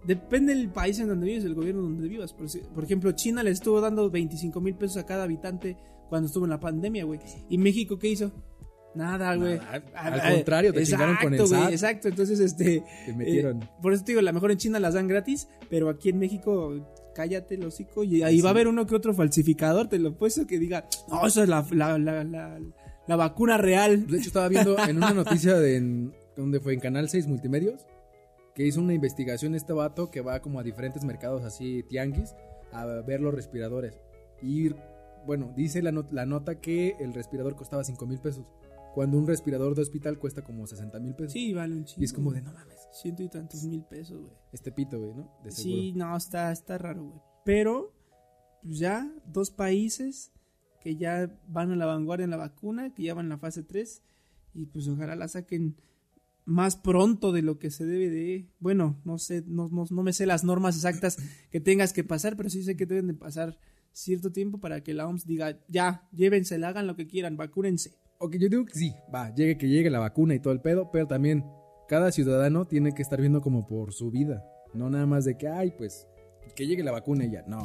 depende 0.06 0.54
del 0.56 0.70
país 0.70 1.00
en 1.00 1.08
donde 1.08 1.28
vives, 1.28 1.46
el 1.46 1.54
gobierno 1.56 1.84
donde 1.84 2.08
vivas. 2.08 2.34
Por, 2.34 2.48
por 2.74 2.84
ejemplo, 2.84 3.12
China 3.14 3.44
le 3.44 3.52
estuvo 3.52 3.80
dando 3.82 4.10
25 4.10 4.60
mil 4.62 4.76
pesos 4.76 4.98
a 4.98 5.06
cada 5.06 5.24
habitante 5.24 5.78
cuando 6.10 6.28
estuvo 6.28 6.46
en 6.46 6.50
la 6.50 6.60
pandemia, 6.60 7.06
güey. 7.06 7.20
¿Y 7.50 7.58
México 7.60 7.98
qué 8.00 8.10
hizo? 8.10 8.32
Nada, 8.96 9.36
güey. 9.36 9.60
Al 9.96 10.34
contrario, 10.36 10.74
te 10.74 10.84
chingaron 10.86 11.16
con 11.22 11.34
el 11.34 11.40
exacto, 11.40 11.64
SAT. 11.64 11.72
Exacto, 11.72 12.08
entonces, 12.10 12.40
este... 12.40 12.84
Metieron. 13.16 13.62
eh, 13.64 13.70
por 13.82 13.94
eso 13.94 14.04
te 14.04 14.12
digo, 14.12 14.20
a 14.20 14.24
lo 14.24 14.34
mejor 14.34 14.52
en 14.52 14.58
China 14.58 14.80
las 14.80 14.94
dan 14.96 15.08
gratis, 15.08 15.48
pero 15.70 15.90
aquí 15.90 16.10
en 16.10 16.20
México... 16.20 16.74
Cállate 17.14 17.56
el 17.56 17.66
hocico 17.66 18.06
y 18.06 18.24
ahí 18.24 18.38
Sí. 18.38 18.42
va 18.42 18.50
a 18.50 18.54
haber 18.54 18.70
uno 18.70 18.86
que 18.86 18.96
otro 18.96 19.14
falsificador, 19.14 19.90
te 19.90 20.00
lo 20.00 20.18
puesto 20.18 20.48
que 20.48 20.58
diga, 20.60 20.86
no, 21.10 21.28
eso 21.28 21.44
es 21.44 21.50
la, 21.50 21.68
la, 21.72 21.98
la, 21.98 22.24
la, 22.24 22.58
la 23.06 23.16
vacuna 23.18 23.58
real. 23.58 24.08
De 24.08 24.18
hecho, 24.18 24.28
estaba 24.30 24.48
viendo 24.48 24.78
en 24.80 24.96
una 24.96 25.14
noticia 25.14 25.56
de 25.60 25.76
en- 25.76 26.14
donde 26.38 26.62
fue 26.62 26.74
en 26.74 26.80
Canal 26.80 27.10
6 27.10 27.28
Multimedios 27.28 27.86
que 28.56 28.66
hizo 28.66 28.80
una 28.80 28.94
investigación 28.94 29.56
este 29.56 29.74
vato 29.74 30.10
que 30.10 30.22
va 30.22 30.40
como 30.42 30.62
a 30.62 30.64
diferentes 30.64 31.04
mercados 31.04 31.44
así 31.44 31.84
tianguis 31.90 32.34
a 32.72 32.86
ver 32.86 33.20
los 33.20 33.34
respiradores. 33.34 34.00
Y 34.42 34.70
bueno, 35.26 35.52
dice 35.54 35.82
la, 35.82 35.92
not- 35.92 36.14
la 36.14 36.26
nota 36.26 36.62
que 36.62 36.96
el 37.02 37.14
respirador 37.14 37.58
costaba 37.58 37.84
5 37.84 38.06
mil 38.06 38.20
pesos. 38.20 38.46
Cuando 38.94 39.18
un 39.18 39.28
respirador 39.28 39.76
de 39.76 39.82
hospital 39.82 40.20
cuesta 40.20 40.44
como 40.44 40.68
60 40.68 41.00
mil 41.00 41.16
pesos. 41.16 41.34
Sí, 41.34 41.54
vale 41.54 41.76
un 41.76 41.86
chingo. 41.86 42.02
y 42.02 42.06
es 42.06 42.14
como 42.14 42.32
de 42.32 42.42
no 42.42 42.54
mames. 42.54 42.88
Ciento 42.94 43.24
y 43.24 43.30
tantos 43.30 43.64
mil 43.64 43.84
pesos, 43.84 44.22
güey. 44.22 44.34
Este 44.52 44.72
pito, 44.72 45.00
güey, 45.00 45.16
¿no? 45.16 45.32
De. 45.44 45.52
Sí, 45.52 45.94
no, 45.94 46.16
está, 46.16 46.52
está 46.52 46.78
raro, 46.78 47.04
güey. 47.06 47.22
Pero, 47.46 47.94
pues 48.64 48.80
ya, 48.80 49.12
dos 49.26 49.50
países 49.50 50.32
que 50.82 50.98
ya 50.98 51.32
van 51.48 51.72
a 51.72 51.76
la 51.76 51.86
vanguardia 51.86 52.26
en 52.26 52.32
la 52.32 52.38
vacuna, 52.38 52.94
que 52.94 53.04
ya 53.04 53.14
van 53.14 53.28
en 53.28 53.30
la 53.30 53.38
fase 53.38 53.64
3, 53.64 54.02
y 54.54 54.66
pues 54.66 54.88
ojalá 54.88 55.16
la 55.16 55.28
saquen 55.28 55.78
más 56.46 56.76
pronto 56.76 57.32
de 57.32 57.44
lo 57.44 57.60
que 57.60 57.70
se 57.70 57.86
debe 57.86 58.10
de... 58.10 58.50
Bueno, 58.60 59.00
no 59.06 59.20
sé, 59.20 59.44
no, 59.48 59.70
no, 59.70 59.86
no 59.90 60.04
me 60.04 60.12
sé 60.12 60.26
las 60.26 60.44
normas 60.44 60.76
exactas 60.76 61.18
que 61.52 61.60
tengas 61.60 61.94
que 61.94 62.04
pasar, 62.04 62.36
pero 62.36 62.50
sí 62.50 62.64
sé 62.64 62.76
que 62.76 62.86
deben 62.86 63.08
de 63.08 63.14
pasar 63.14 63.60
cierto 63.94 64.32
tiempo 64.32 64.60
para 64.60 64.82
que 64.82 64.94
la 64.94 65.08
OMS 65.08 65.26
diga, 65.26 65.60
ya, 65.68 66.10
llévensela, 66.12 66.70
hagan 66.70 66.88
lo 66.88 66.96
que 66.96 67.08
quieran, 67.08 67.38
vacúnense. 67.38 68.01
Ok, 68.22 68.36
yo 68.38 68.50
digo 68.50 68.66
que 68.66 68.74
sí, 68.74 68.96
va, 69.14 69.34
llegue 69.34 69.58
que 69.58 69.68
llegue 69.68 69.90
la 69.90 70.00
vacuna 70.00 70.36
y 70.36 70.40
todo 70.40 70.54
el 70.54 70.62
pedo, 70.62 70.92
pero 70.92 71.08
también 71.08 71.44
cada 71.88 72.12
ciudadano 72.12 72.66
tiene 72.66 72.94
que 72.94 73.02
estar 73.02 73.20
viendo 73.20 73.42
como 73.42 73.66
por 73.68 73.94
su 73.94 74.12
vida. 74.12 74.46
No 74.74 74.90
nada 74.90 75.06
más 75.06 75.26
de 75.26 75.38
que, 75.38 75.48
ay, 75.48 75.74
pues, 75.78 76.08
que 76.56 76.66
llegue 76.68 76.84
la 76.84 76.92
vacuna 76.92 77.26
y 77.26 77.32
ya. 77.32 77.44
No. 77.48 77.60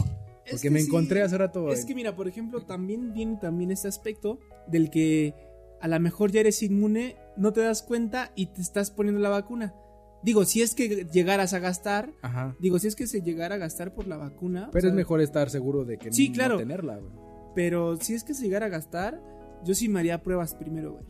Es 0.44 0.52
Porque 0.52 0.62
que 0.68 0.70
me 0.70 0.80
sí, 0.80 0.86
encontré 0.86 1.22
hace 1.22 1.36
rato. 1.38 1.70
Es 1.72 1.84
que 1.84 1.94
mira, 1.94 2.16
por 2.16 2.26
ejemplo, 2.28 2.62
también 2.62 3.12
viene 3.12 3.36
también 3.40 3.70
este 3.70 3.88
aspecto 3.88 4.38
del 4.68 4.90
que 4.90 5.34
a 5.80 5.88
lo 5.88 6.00
mejor 6.00 6.30
ya 6.32 6.40
eres 6.40 6.62
inmune, 6.62 7.16
no 7.36 7.52
te 7.52 7.60
das 7.60 7.82
cuenta 7.82 8.32
y 8.34 8.46
te 8.46 8.60
estás 8.62 8.90
poniendo 8.90 9.20
la 9.20 9.28
vacuna. 9.28 9.74
Digo, 10.22 10.44
si 10.44 10.62
es 10.62 10.74
que 10.74 11.04
llegaras 11.12 11.52
a 11.52 11.58
gastar, 11.58 12.10
Ajá. 12.22 12.56
digo, 12.60 12.78
si 12.78 12.88
es 12.88 12.96
que 12.96 13.06
se 13.06 13.20
llegara 13.22 13.56
a 13.56 13.58
gastar 13.58 13.94
por 13.94 14.06
la 14.08 14.16
vacuna. 14.16 14.68
o 14.68 14.70
Pero 14.70 14.80
sea, 14.82 14.90
es 14.90 14.96
mejor 14.96 15.20
estar 15.20 15.50
seguro 15.50 15.84
de 15.84 15.98
que 15.98 16.12
Sí, 16.12 16.28
no 16.30 16.34
claro. 16.34 16.56
tenerla, 16.56 16.96
güey. 16.96 17.12
Pero 17.54 17.96
si 17.96 18.14
es 18.14 18.24
que 18.24 18.34
se 18.34 18.44
llegara 18.44 18.66
a 18.66 18.70
gastar, 18.70 19.20
yo 19.66 19.74
sí 19.74 19.88
me 19.88 20.00
haría 20.00 20.22
pruebas 20.22 20.54
primero, 20.54 20.92
güey. 20.92 21.04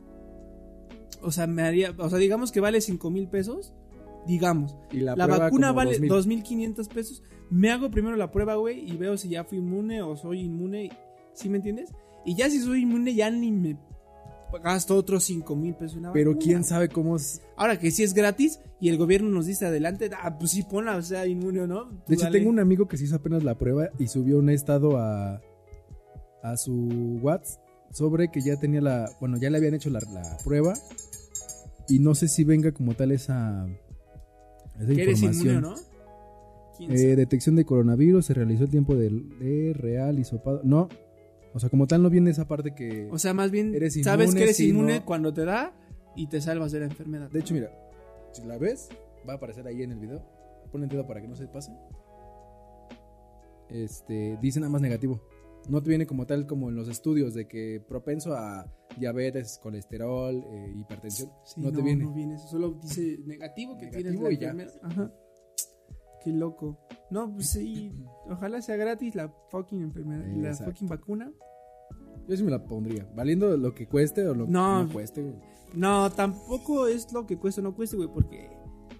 O 1.22 1.30
sea, 1.30 1.46
me 1.46 1.62
haría, 1.62 1.94
o 1.96 2.08
sea, 2.10 2.18
digamos 2.18 2.52
que 2.52 2.60
vale 2.60 2.80
5 2.80 3.10
mil 3.10 3.28
pesos, 3.28 3.72
digamos. 4.26 4.76
Y 4.92 5.00
la, 5.00 5.16
La, 5.16 5.26
vacuna 5.26 5.72
vale 5.72 5.98
2000. 5.98 6.42
2.500 6.44 6.88
pesos. 6.88 7.22
Me 7.50 7.70
hago 7.70 7.90
primero 7.90 8.16
la 8.16 8.30
prueba, 8.30 8.54
güey, 8.56 8.90
y 8.90 8.96
veo 8.96 9.16
si 9.16 9.28
ya 9.28 9.44
fui 9.44 9.58
inmune 9.58 10.02
o 10.02 10.16
soy 10.16 10.40
inmune. 10.40 10.90
¿Sí 11.32 11.48
me 11.48 11.56
entiendes? 11.56 11.92
Y 12.24 12.34
ya 12.34 12.50
si 12.50 12.58
soy 12.60 12.82
inmune, 12.82 13.14
ya 13.14 13.30
ni 13.30 13.50
me 13.52 13.78
gasto 14.62 14.96
otros 14.96 15.24
5 15.24 15.54
mil 15.56 15.74
pesos 15.74 15.94
en 15.94 15.98
una 16.00 16.12
Pero 16.12 16.30
vacuna. 16.30 16.44
quién 16.44 16.64
sabe 16.64 16.88
cómo 16.88 17.16
es. 17.16 17.42
Ahora 17.56 17.78
que 17.78 17.90
si 17.90 18.02
es 18.04 18.14
gratis 18.14 18.60
y 18.80 18.88
el 18.88 18.96
gobierno 18.96 19.28
nos 19.28 19.46
dice 19.46 19.66
adelante, 19.66 20.08
ah, 20.22 20.38
pues 20.38 20.52
sí, 20.52 20.62
ponla, 20.62 20.96
o 20.96 21.02
sea, 21.02 21.26
inmune 21.26 21.60
o 21.62 21.66
no. 21.66 21.88
tú 21.88 22.02
De 22.08 22.14
hecho, 22.14 22.24
dale. 22.24 22.38
tengo 22.38 22.50
un 22.50 22.58
amigo 22.60 22.88
que 22.88 22.96
se 22.96 23.04
hizo 23.04 23.16
apenas 23.16 23.44
la 23.44 23.56
prueba 23.58 23.90
y 23.98 24.06
subió 24.06 24.38
un 24.38 24.48
estado 24.48 24.96
a, 24.98 25.42
a 26.42 26.56
su 26.56 27.18
WhatsApp 27.22 27.60
sobre 27.92 28.30
que 28.30 28.40
ya 28.40 28.58
tenía 28.58 28.80
la. 28.80 29.10
Bueno, 29.20 29.36
ya 29.38 29.50
le 29.50 29.58
habían 29.58 29.74
hecho 29.74 29.90
la, 29.90 30.00
la 30.12 30.36
prueba. 30.44 30.74
Y 31.88 31.98
no 32.00 32.14
sé 32.14 32.28
si 32.28 32.44
venga 32.44 32.72
como 32.72 32.94
tal 32.94 33.12
esa. 33.12 33.66
Esa 34.78 34.86
Que 34.94 35.02
eres 35.02 35.22
información. 35.22 35.56
inmune 35.56 35.66
o 35.66 35.70
no. 35.70 35.82
¿Quién 36.76 36.92
Eh, 36.92 37.16
detección 37.16 37.56
de 37.56 37.64
coronavirus, 37.64 38.26
se 38.26 38.34
realizó 38.34 38.64
el 38.64 38.70
tiempo 38.70 38.94
del 38.94 39.38
de 39.38 39.72
real 39.74 40.18
hisopado. 40.18 40.60
No, 40.62 40.88
o 41.56 41.58
sea, 41.58 41.70
como 41.70 41.86
tal 41.86 42.02
no 42.02 42.10
viene 42.10 42.30
esa 42.30 42.46
parte 42.46 42.74
que... 42.74 43.08
O 43.10 43.18
sea, 43.18 43.32
más 43.32 43.50
bien, 43.50 43.74
eres 43.74 43.94
sabes 44.02 44.26
inmune, 44.26 44.38
que 44.38 44.44
eres 44.44 44.60
inmune 44.60 44.98
no. 44.98 45.04
cuando 45.06 45.32
te 45.32 45.46
da 45.46 45.72
y 46.14 46.26
te 46.26 46.42
salvas 46.42 46.70
de 46.72 46.80
la 46.80 46.84
enfermedad. 46.84 47.30
De 47.30 47.40
hecho, 47.40 47.54
mira, 47.54 47.70
si 48.32 48.44
la 48.44 48.58
ves, 48.58 48.90
va 49.26 49.32
a 49.32 49.36
aparecer 49.36 49.66
ahí 49.66 49.82
en 49.82 49.92
el 49.92 49.98
video. 49.98 50.22
Pon 50.70 50.82
el 50.82 50.90
dedo 50.90 51.06
para 51.06 51.22
que 51.22 51.28
no 51.28 51.34
se 51.34 51.46
pase. 51.46 51.72
Este, 53.70 54.38
dice 54.42 54.60
nada 54.60 54.70
más 54.70 54.82
negativo. 54.82 55.18
No 55.68 55.82
te 55.82 55.88
viene 55.88 56.06
como 56.06 56.26
tal 56.26 56.46
como 56.46 56.68
en 56.68 56.76
los 56.76 56.88
estudios 56.88 57.34
de 57.34 57.48
que 57.48 57.82
propenso 57.88 58.34
a 58.34 58.66
diabetes, 58.98 59.58
colesterol, 59.62 60.36
eh, 60.36 60.72
hipertensión. 60.76 61.30
Sí, 61.44 61.60
no, 61.60 61.72
te 61.72 61.82
viene. 61.82 62.04
No 62.04 62.12
viene 62.12 62.34
eso, 62.36 62.46
solo 62.48 62.78
dice 62.80 63.18
negativo 63.26 63.76
que 63.76 63.88
tienes 63.88 64.14
Negativo 64.18 64.28
la 64.28 64.32
y 64.32 64.38
ya. 64.38 64.78
Ajá. 64.82 65.12
Qué 66.24 66.30
loco. 66.32 66.78
No, 67.10 67.32
pues 67.32 67.50
sí, 67.50 67.92
ojalá 68.30 68.60
sea 68.62 68.76
gratis 68.76 69.14
la 69.14 69.32
fucking 69.50 69.80
enfermedad, 69.82 70.24
la 70.36 70.48
Exacto. 70.48 70.72
fucking 70.72 70.88
vacuna. 70.88 71.32
Yo 72.28 72.36
sí 72.36 72.42
me 72.42 72.50
la 72.50 72.64
pondría. 72.64 73.08
Valiendo 73.14 73.56
lo 73.56 73.74
que 73.74 73.86
cueste 73.86 74.26
o 74.26 74.34
lo 74.34 74.46
No. 74.46 74.80
que 74.80 74.86
no 74.88 74.92
cueste. 74.92 75.22
güey. 75.22 75.36
No, 75.74 76.10
tampoco 76.10 76.86
es 76.88 77.12
lo 77.12 77.26
que 77.26 77.38
cuesta 77.38 77.60
o 77.60 77.64
no 77.64 77.74
cueste, 77.74 77.96
güey, 77.96 78.08
porque 78.12 78.50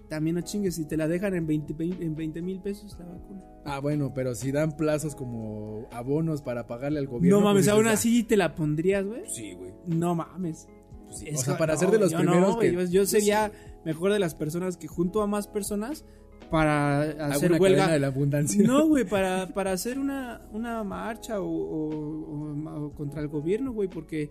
también 0.09 0.35
no 0.35 0.41
chingues, 0.41 0.75
si 0.75 0.85
te 0.85 0.95
la 0.97 1.07
dejan 1.07 1.33
en 1.35 1.45
20 1.47 1.75
en 1.83 2.15
20 2.15 2.41
mil 2.41 2.59
pesos 2.61 2.95
la 2.99 3.05
vacuna. 3.05 3.43
Ah, 3.65 3.79
bueno, 3.79 4.13
pero 4.13 4.33
si 4.35 4.51
dan 4.51 4.77
plazos 4.77 5.15
como 5.15 5.85
abonos 5.91 6.41
para 6.41 6.67
pagarle 6.67 6.99
al 6.99 7.07
gobierno. 7.07 7.39
no 7.39 7.45
mames, 7.45 7.65
pues 7.65 7.73
aún 7.73 7.83
dices, 7.83 7.99
así 7.99 8.23
te 8.23 8.37
la 8.37 8.55
pondrías, 8.55 9.05
güey. 9.05 9.21
ah, 9.25 9.29
Sí, 9.29 9.53
güey. 9.53 9.73
No 9.85 10.15
mames. 10.15 10.67
Pues 11.05 11.19
sí. 11.19 11.27
O 11.33 11.37
sea, 11.37 11.57
para 11.57 11.73
no, 11.73 11.79
ser 11.79 11.91
de 11.91 11.99
los 11.99 12.11
yo 12.11 12.17
primeros 12.19 12.55
no, 12.55 12.59
que... 12.59 12.71
yo, 12.73 12.81
yo 12.83 13.05
sería 13.05 13.51
mejor 13.85 14.11
de 14.13 14.19
las 14.19 14.35
personas 14.35 14.77
que 14.77 14.87
junto 14.87 15.21
a 15.21 15.27
más 15.27 15.47
personas 15.47 16.05
para 16.49 17.01
hacer 17.33 17.51
una 17.51 17.59
huelga. 17.61 17.87
de 17.89 17.99
la 17.99 18.07
abundancia. 18.07 18.65
No, 18.65 18.87
güey, 18.87 19.03
para, 19.09 19.47
para 19.53 19.73
hacer 19.73 19.99
una, 19.99 20.47
una 20.53 20.83
marcha 20.83 21.41
o, 21.41 21.45
o- 21.45 21.89
o- 21.89 22.85
o 22.85 22.91
contra 22.93 23.21
el 23.21 23.27
gobierno, 23.27 23.73
güey, 23.73 23.89
porque 23.89 24.29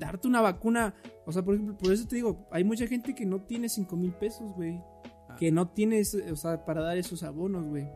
darte 0.00 0.26
una 0.26 0.40
vacuna, 0.40 0.94
o 1.26 1.30
sea, 1.30 1.42
por 1.44 1.54
ejemplo, 1.54 1.76
por 1.78 1.92
eso 1.92 2.08
te 2.08 2.16
digo, 2.16 2.48
hay 2.50 2.64
mucha 2.64 2.86
gente 2.88 3.14
que 3.14 3.24
no 3.24 3.42
tiene 3.42 3.68
5 3.68 3.94
mil 3.96 4.12
pesos, 4.12 4.52
güey, 4.56 4.80
Ah. 5.28 5.36
que 5.38 5.52
no 5.52 5.68
tiene, 5.68 6.02
o 6.32 6.36
sea, 6.36 6.64
para 6.64 6.80
dar 6.82 6.96
esos 6.98 7.22
abonos, 7.22 7.64
güey. 7.68 7.86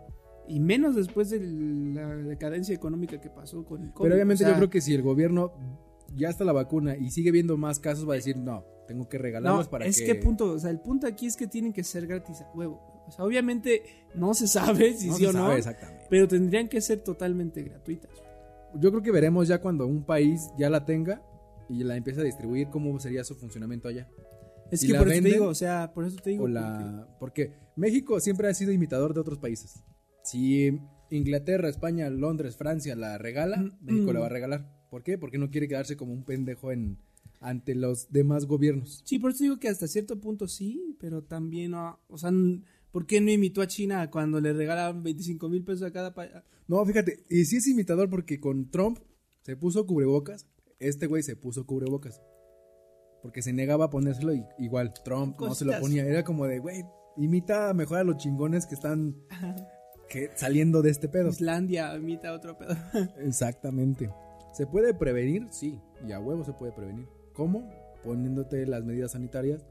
Y 0.46 0.61
menos 0.61 0.94
después 0.94 1.30
de 1.30 1.40
la 1.40 2.14
decadencia 2.14 2.73
económica 2.75 3.20
que 3.20 3.30
pasó 3.30 3.64
con 3.64 3.82
el 3.82 3.92
COVID. 3.92 4.04
Pero 4.04 4.14
obviamente 4.14 4.44
o 4.44 4.46
sea, 4.46 4.54
yo 4.54 4.58
creo 4.58 4.70
que 4.70 4.80
si 4.80 4.94
el 4.94 5.02
gobierno 5.02 5.52
ya 6.14 6.28
está 6.28 6.44
la 6.44 6.52
vacuna 6.52 6.96
y 6.96 7.11
sigue 7.11 7.32
viendo 7.32 7.56
más 7.56 7.80
casos, 7.80 8.06
va 8.08 8.12
a 8.12 8.16
decir, 8.16 8.37
no, 8.37 8.62
tengo 8.87 9.08
que 9.08 9.16
regalarlos 9.18 9.64
No, 9.66 9.70
para 9.70 9.87
es 9.87 9.99
que... 9.99 10.04
que 10.06 10.14
punto, 10.16 10.52
o 10.52 10.58
sea, 10.58 10.70
el 10.70 10.78
punto 10.80 11.06
aquí 11.06 11.26
es 11.26 11.37
que 11.37 11.46
tienen 11.46 11.73
que 11.73 11.82
ser 11.82 12.06
gratis 12.06 12.42
a 12.42 12.50
huevo. 12.54 12.78
O 13.08 13.11
sea, 13.11 13.25
obviamente 13.25 13.82
no 14.14 14.34
se 14.34 14.46
sabe 14.46 14.92
si 14.92 15.08
No 15.08 15.16
sí 15.16 15.23
se 15.25 15.28
o 15.30 15.32
no, 15.32 15.38
sabe 15.46 15.58
exactamente. 15.58 16.04
pero 16.11 16.28
tendrían 16.28 16.68
que 16.68 16.80
ser 16.82 17.00
totalmente 17.00 17.62
gratuitas. 17.62 18.11
Yo 18.76 18.90
creo 18.90 19.02
que 19.02 19.11
veremos 19.11 19.49
ya 19.49 19.61
cuando 19.61 19.87
un 19.87 20.04
país 20.04 20.50
ya 20.58 20.68
la 20.70 20.84
tenga 20.84 21.23
y 21.68 21.85
la 21.85 21.97
empiece 21.97 22.21
a 22.21 22.25
distribuir, 22.25 22.68
cómo 22.68 22.99
sería 22.99 23.25
su 23.25 23.35
funcionamiento 23.35 23.88
allá. 23.88 24.09
Es 24.71 24.83
¿Y 24.83 24.88
que 24.88 24.94
por 24.94 25.09
eso 25.09 25.23
te 25.23 25.28
digo, 25.28 25.47
o 25.47 25.54
sea, 25.54 25.92
por 25.92 26.04
eso 26.04 26.16
te 26.16 26.30
digo. 26.30 26.44
O 26.44 26.49
la... 26.49 27.09
Porque 27.21 27.52
México 27.76 28.18
siempre 28.21 28.49
ha 28.49 28.54
sido 28.54 28.73
imitador 28.73 29.14
de 29.14 29.21
otros 29.21 29.38
países. 29.38 29.83
Si 30.23 30.80
Inglaterra, 31.11 31.68
España, 31.68 32.09
Londres, 32.11 32.56
Francia 32.56 32.97
la 32.97 33.18
regala, 33.18 33.59
Mm, 33.59 33.73
México 33.80 34.11
mm. 34.11 34.14
la 34.14 34.21
va 34.21 34.26
a 34.26 34.30
regalar. 34.30 34.87
¿Por 34.90 35.02
qué? 35.02 35.18
Porque 35.18 35.38
no 35.38 35.50
quiere 35.50 35.68
quedarse 35.68 35.97
como 35.97 36.12
un 36.12 36.25
pendejo 36.25 36.73
en 36.73 36.99
ante 37.40 37.75
los 37.75 38.11
demás 38.11 38.47
gobiernos. 38.47 39.02
Sí, 39.04 39.18
por 39.18 39.33
eso 39.33 39.44
digo 39.44 39.59
que 39.59 39.68
hasta 39.68 39.87
cierto 39.87 40.18
punto 40.18 40.49
sí, 40.49 40.97
pero 40.99 41.23
también, 41.23 41.73
no, 41.73 42.00
o 42.09 42.16
sea, 42.16 42.33
¿por 42.90 43.06
qué 43.06 43.21
no 43.21 43.30
imitó 43.30 43.61
a 43.61 43.66
China 43.66 44.11
cuando 44.11 44.40
le 44.40 44.54
regalaban 44.54 45.02
25 45.02 45.49
mil 45.50 45.62
pesos 45.62 45.83
a 45.83 45.92
cada 45.92 46.14
país? 46.14 46.33
No, 46.66 46.85
fíjate, 46.87 47.26
y 47.28 47.44
sí 47.44 47.56
es 47.56 47.66
imitador 47.66 48.09
porque 48.09 48.40
con 48.40 48.71
Trump 48.71 48.99
se 49.42 49.56
puso 49.56 49.87
cubrebocas, 49.87 50.47
este 50.88 51.07
güey 51.07 51.23
se 51.23 51.37
puso 51.37 51.67
cubrebocas. 51.67 52.23
Porque 53.23 53.43
se 53.43 53.53
negaba 53.53 53.87
a 53.87 53.91
ponérselo 53.91 54.35
y 54.35 54.45
igual 54.59 54.93
Trump 55.05 55.41
no 55.41 55.55
se 55.55 55.64
lo 55.64 55.73
Cositas. 55.73 55.81
ponía. 55.81 56.05
Era 56.05 56.25
como 56.25 56.47
de, 56.47 56.59
güey, 56.59 56.85
imita 57.17 57.73
mejor 57.73 57.99
a 57.99 58.05
los 58.05 58.19
chingones 58.19 58.67
que 58.67 58.75
están 58.75 59.17
que, 60.09 60.31
saliendo 60.35 60.83
de 60.83 60.91
este 60.91 61.09
pedo. 61.09 61.31
Islandia 61.31 61.95
imita 61.97 62.33
otro 62.33 62.59
pedo. 62.59 62.75
Exactamente. 63.19 64.11
¿Se 64.53 64.67
puede 64.67 64.95
prevenir? 64.95 65.49
Sí, 65.50 65.81
y 66.07 66.12
a 66.12 66.21
huevo 66.21 66.45
se 66.45 66.53
puede 66.53 66.73
prevenir. 66.73 67.09
¿Cómo? 67.33 67.69
Poniéndote 68.05 68.67
las 68.67 68.85
medidas 68.85 69.12
sanitarias, 69.12 69.67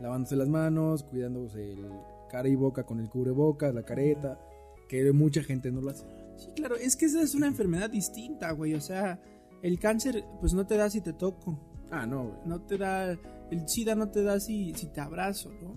lavándose 0.00 0.36
las 0.36 0.48
manos, 0.48 1.04
cuidándose 1.04 1.72
el 1.72 1.86
cara 2.30 2.48
y 2.48 2.56
boca 2.56 2.84
con 2.84 2.98
el 2.98 3.08
cubrebocas, 3.08 3.74
la 3.74 3.84
careta, 3.84 4.40
que 4.88 5.12
mucha 5.12 5.42
gente 5.42 5.70
no 5.70 5.80
lo 5.80 5.90
hace. 5.90 6.06
Sí, 6.36 6.50
claro, 6.56 6.74
es 6.76 6.96
que 6.96 7.06
esa 7.06 7.22
es 7.22 7.34
una 7.34 7.46
enfermedad 7.46 7.90
distinta, 7.90 8.50
güey, 8.52 8.74
o 8.74 8.80
sea, 8.80 9.20
el 9.64 9.78
cáncer 9.78 10.24
pues 10.40 10.52
no 10.52 10.66
te 10.66 10.76
da 10.76 10.90
si 10.90 11.00
te 11.00 11.14
toco, 11.14 11.58
Ah, 11.90 12.06
no, 12.06 12.24
güey. 12.24 12.36
no 12.44 12.60
te 12.60 12.76
da, 12.76 13.12
el 13.50 13.68
SIDA 13.68 13.94
no 13.94 14.10
te 14.10 14.22
da 14.22 14.38
si, 14.38 14.74
si 14.74 14.86
te 14.88 15.00
abrazo, 15.00 15.50
¿no? 15.62 15.74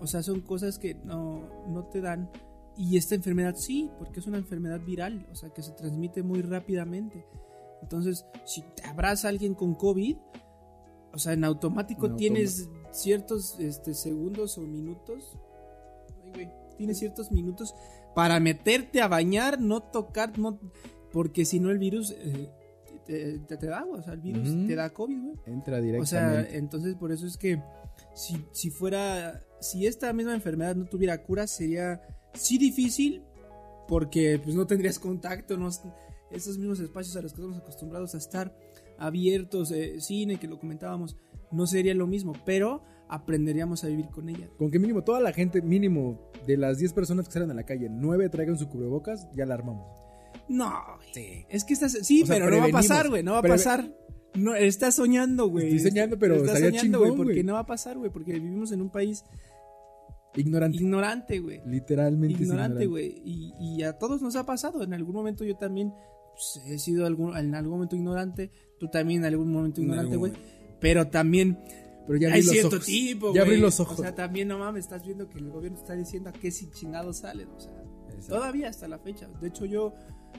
O 0.00 0.06
sea, 0.06 0.22
son 0.22 0.42
cosas 0.42 0.78
que 0.78 0.94
no, 0.94 1.48
no 1.68 1.84
te 1.86 2.00
dan. 2.00 2.30
Y 2.76 2.96
esta 2.98 3.14
enfermedad 3.14 3.54
sí, 3.56 3.90
porque 3.98 4.20
es 4.20 4.26
una 4.26 4.36
enfermedad 4.38 4.80
viral, 4.80 5.26
o 5.30 5.34
sea, 5.34 5.50
que 5.50 5.62
se 5.62 5.72
transmite 5.72 6.22
muy 6.22 6.42
rápidamente. 6.42 7.24
Entonces, 7.80 8.26
si 8.44 8.62
te 8.74 8.84
abraza 8.86 9.28
alguien 9.28 9.54
con 9.54 9.74
COVID, 9.74 10.16
o 11.12 11.18
sea, 11.18 11.32
en 11.32 11.44
automático 11.44 12.06
En 12.06 12.16
tienes 12.16 12.68
ciertos 12.90 13.58
este, 13.60 13.94
segundos 13.94 14.58
o 14.58 14.62
minutos. 14.62 15.38
Ay, 16.24 16.30
güey, 16.32 16.50
tienes 16.76 16.98
ciertos 16.98 17.30
minutos 17.30 17.74
para 18.14 18.40
meterte 18.40 19.00
a 19.00 19.08
bañar, 19.08 19.60
no 19.60 19.80
tocar, 19.80 20.38
no, 20.38 20.58
porque 21.12 21.44
si 21.44 21.60
no 21.60 21.70
el 21.70 21.78
virus 21.78 22.10
eh, 22.10 22.50
te, 23.06 23.38
te- 23.40 23.56
te 23.56 23.66
da, 23.66 23.84
o 23.84 24.02
sea, 24.02 24.14
el 24.14 24.20
virus 24.20 24.48
te 24.66 24.74
da 24.74 24.90
COVID, 24.90 25.20
güey. 25.22 25.36
Entra 25.46 25.78
O 25.78 26.06
sea, 26.06 26.28
directamente. 26.30 26.56
entonces 26.58 26.94
por 26.96 27.12
eso 27.12 27.26
es 27.26 27.36
que 27.36 27.62
si, 28.14 28.44
si 28.52 28.70
fuera, 28.70 29.42
si 29.60 29.86
esta 29.86 30.12
misma 30.12 30.34
enfermedad 30.34 30.74
no 30.76 30.86
tuviera 30.86 31.22
cura, 31.22 31.46
sería 31.46 32.00
sí 32.32 32.58
difícil, 32.58 33.22
porque 33.88 34.40
pues 34.42 34.56
no 34.56 34.66
tendrías 34.66 34.98
contacto, 34.98 35.56
no, 35.56 35.68
esos 36.30 36.58
mismos 36.58 36.80
espacios 36.80 37.14
a 37.16 37.22
los 37.22 37.32
que 37.32 37.40
estamos 37.40 37.58
acostumbrados 37.58 38.14
a 38.14 38.18
estar 38.18 38.56
abiertos, 38.98 39.70
eh, 39.70 40.00
cine, 40.00 40.38
que 40.38 40.48
lo 40.48 40.58
comentábamos, 40.58 41.16
no 41.52 41.66
sería 41.66 41.94
lo 41.94 42.06
mismo, 42.06 42.32
pero 42.44 42.82
aprenderíamos 43.08 43.84
a 43.84 43.88
vivir 43.88 44.06
con 44.08 44.28
ella. 44.28 44.48
Con 44.56 44.70
que 44.70 44.78
mínimo 44.78 45.04
toda 45.04 45.20
la 45.20 45.32
gente, 45.32 45.60
mínimo 45.62 46.30
de 46.46 46.56
las 46.56 46.78
10 46.78 46.92
personas 46.94 47.26
que 47.26 47.32
salen 47.34 47.50
a 47.50 47.54
la 47.54 47.64
calle, 47.64 47.88
9 47.90 48.28
traigan 48.30 48.56
su 48.58 48.68
cubrebocas, 48.68 49.28
ya 49.34 49.46
la 49.46 49.54
armamos. 49.54 49.86
No, 50.48 50.72
Sí. 51.12 51.44
es 51.48 51.64
que 51.64 51.72
estás, 51.74 51.92
sí, 52.02 52.22
O 52.22 52.26
sea, 52.26 52.36
pero 52.36 52.50
no 52.50 52.58
va 52.58 52.66
a 52.66 52.68
pasar, 52.70 53.08
güey, 53.08 53.22
no 53.22 53.32
va 53.32 53.38
a 53.38 53.42
pasar. 53.42 53.90
No, 54.34 54.54
estás 54.54 54.96
soñando, 54.96 55.46
güey. 55.48 55.74
Estoy 55.76 55.90
soñando, 55.90 56.18
pero 56.18 56.34
estás 56.36 56.56
estaría 56.56 56.80
soñando, 56.80 56.98
güey, 56.98 57.12
porque 57.14 57.32
güey. 57.34 57.44
no 57.44 57.52
va 57.54 57.60
a 57.60 57.66
pasar, 57.66 57.96
güey, 57.98 58.10
porque 58.10 58.32
vivimos 58.32 58.72
en 58.72 58.80
un 58.82 58.90
país 58.90 59.24
Ignorante. 60.36 60.76
ignorante, 60.78 61.38
güey. 61.38 61.60
Literalmente 61.64 62.42
ignorante, 62.42 62.86
güey. 62.86 63.22
Y, 63.24 63.54
y 63.60 63.82
a 63.84 63.92
todos 63.96 64.20
nos 64.20 64.34
ha 64.34 64.44
pasado. 64.44 64.82
En 64.82 64.92
algún 64.92 65.14
momento 65.14 65.44
yo 65.44 65.56
también 65.56 65.92
pues, 66.32 66.60
he 66.66 66.78
sido 66.80 67.06
algún, 67.06 67.36
en 67.36 67.54
algún 67.54 67.74
momento 67.74 67.94
ignorante. 67.94 68.50
Tú 68.80 68.88
también 68.88 69.20
en 69.20 69.26
algún 69.26 69.52
momento 69.52 69.80
En 69.80 69.86
ignorante, 69.86 70.16
güey. 70.16 70.32
Pero 70.80 71.06
también 71.06 71.56
Pero 72.08 72.18
ya 72.18 72.28
abrí 72.28 72.40
hay 72.40 72.42
los 72.46 72.52
cierto 72.52 72.76
ojos. 72.76 72.86
tipo, 72.86 73.32
Ya 73.32 73.42
abrí 73.42 73.52
güey. 73.52 73.60
los 73.62 73.78
ojos. 73.78 74.00
O 74.00 74.02
sea, 74.02 74.14
también 74.16 74.48
no 74.48 74.58
mames, 74.58 74.84
estás 74.86 75.04
viendo 75.06 75.28
que 75.28 75.38
el 75.38 75.48
gobierno 75.50 75.78
está 75.78 75.94
diciendo 75.94 76.30
a 76.30 76.32
qué 76.32 76.50
si 76.50 76.68
chingados 76.72 77.18
salen. 77.18 77.48
O 77.50 77.60
sea, 77.60 77.72
Exacto. 78.08 78.34
todavía 78.34 78.68
hasta 78.68 78.88
la 78.88 78.98
fecha. 78.98 79.28
De 79.40 79.46
hecho, 79.48 79.64
yo, 79.66 79.94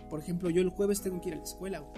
por 0.09 0.19
ejemplo, 0.19 0.49
yo 0.49 0.61
el 0.61 0.69
jueves 0.69 1.01
tengo 1.01 1.19
que 1.21 1.29
ir 1.29 1.35
a 1.35 1.37
la 1.37 1.43
escuela, 1.43 1.79
güey. 1.79 1.93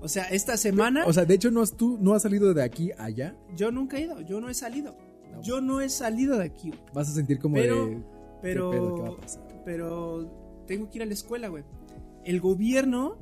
O 0.00 0.08
sea, 0.08 0.24
esta 0.24 0.56
semana 0.56 1.04
O 1.06 1.12
sea, 1.12 1.24
de 1.24 1.34
hecho, 1.34 1.50
no 1.52 1.62
has, 1.62 1.76
tú 1.76 1.96
no 2.00 2.14
has 2.14 2.22
salido 2.22 2.52
de 2.54 2.62
aquí 2.64 2.90
allá. 2.98 3.36
yo 3.56 3.70
nunca 3.70 3.98
he 3.98 4.02
ido, 4.02 4.20
yo 4.20 4.40
no 4.40 4.48
he 4.48 4.54
salido. 4.54 4.96
Yo 5.42 5.60
no 5.60 5.80
he 5.80 5.88
salido 5.88 6.36
de 6.38 6.44
aquí, 6.44 6.68
güey. 6.70 6.82
Vas 6.92 7.08
a 7.08 7.12
sentir 7.12 7.38
como 7.38 7.54
Pero- 7.54 7.86
de. 7.86 8.02
Pero, 8.42 8.70
¿Qué 8.70 8.76
pedo? 8.76 8.94
¿Qué 8.96 9.02
va 9.02 9.08
a 9.08 9.16
pasar? 9.16 9.62
pero 9.64 10.64
tengo 10.66 10.90
que 10.90 10.98
ir 10.98 11.02
a 11.02 11.06
la 11.06 11.12
escuela, 11.12 11.48
güey. 11.48 11.62
El 12.24 12.40
gobierno 12.40 13.16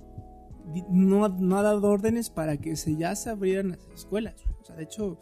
di- 0.73 0.85
no, 0.91 1.25
ha- 1.27 1.29
no 1.39 1.59
ha 1.59 1.63
dado 1.63 1.89
órdenes 1.91 2.31
para 2.31 2.57
que 2.57 2.75
se 2.77 2.97
ya 2.97 3.15
se 3.15 3.29
abrieran 3.31 3.71
las 3.71 3.81
escuelas. 3.95 4.35
güey. 4.43 4.57
O 4.61 4.65
sea, 4.65 4.77
de 4.77 4.85
hecho, 4.85 5.19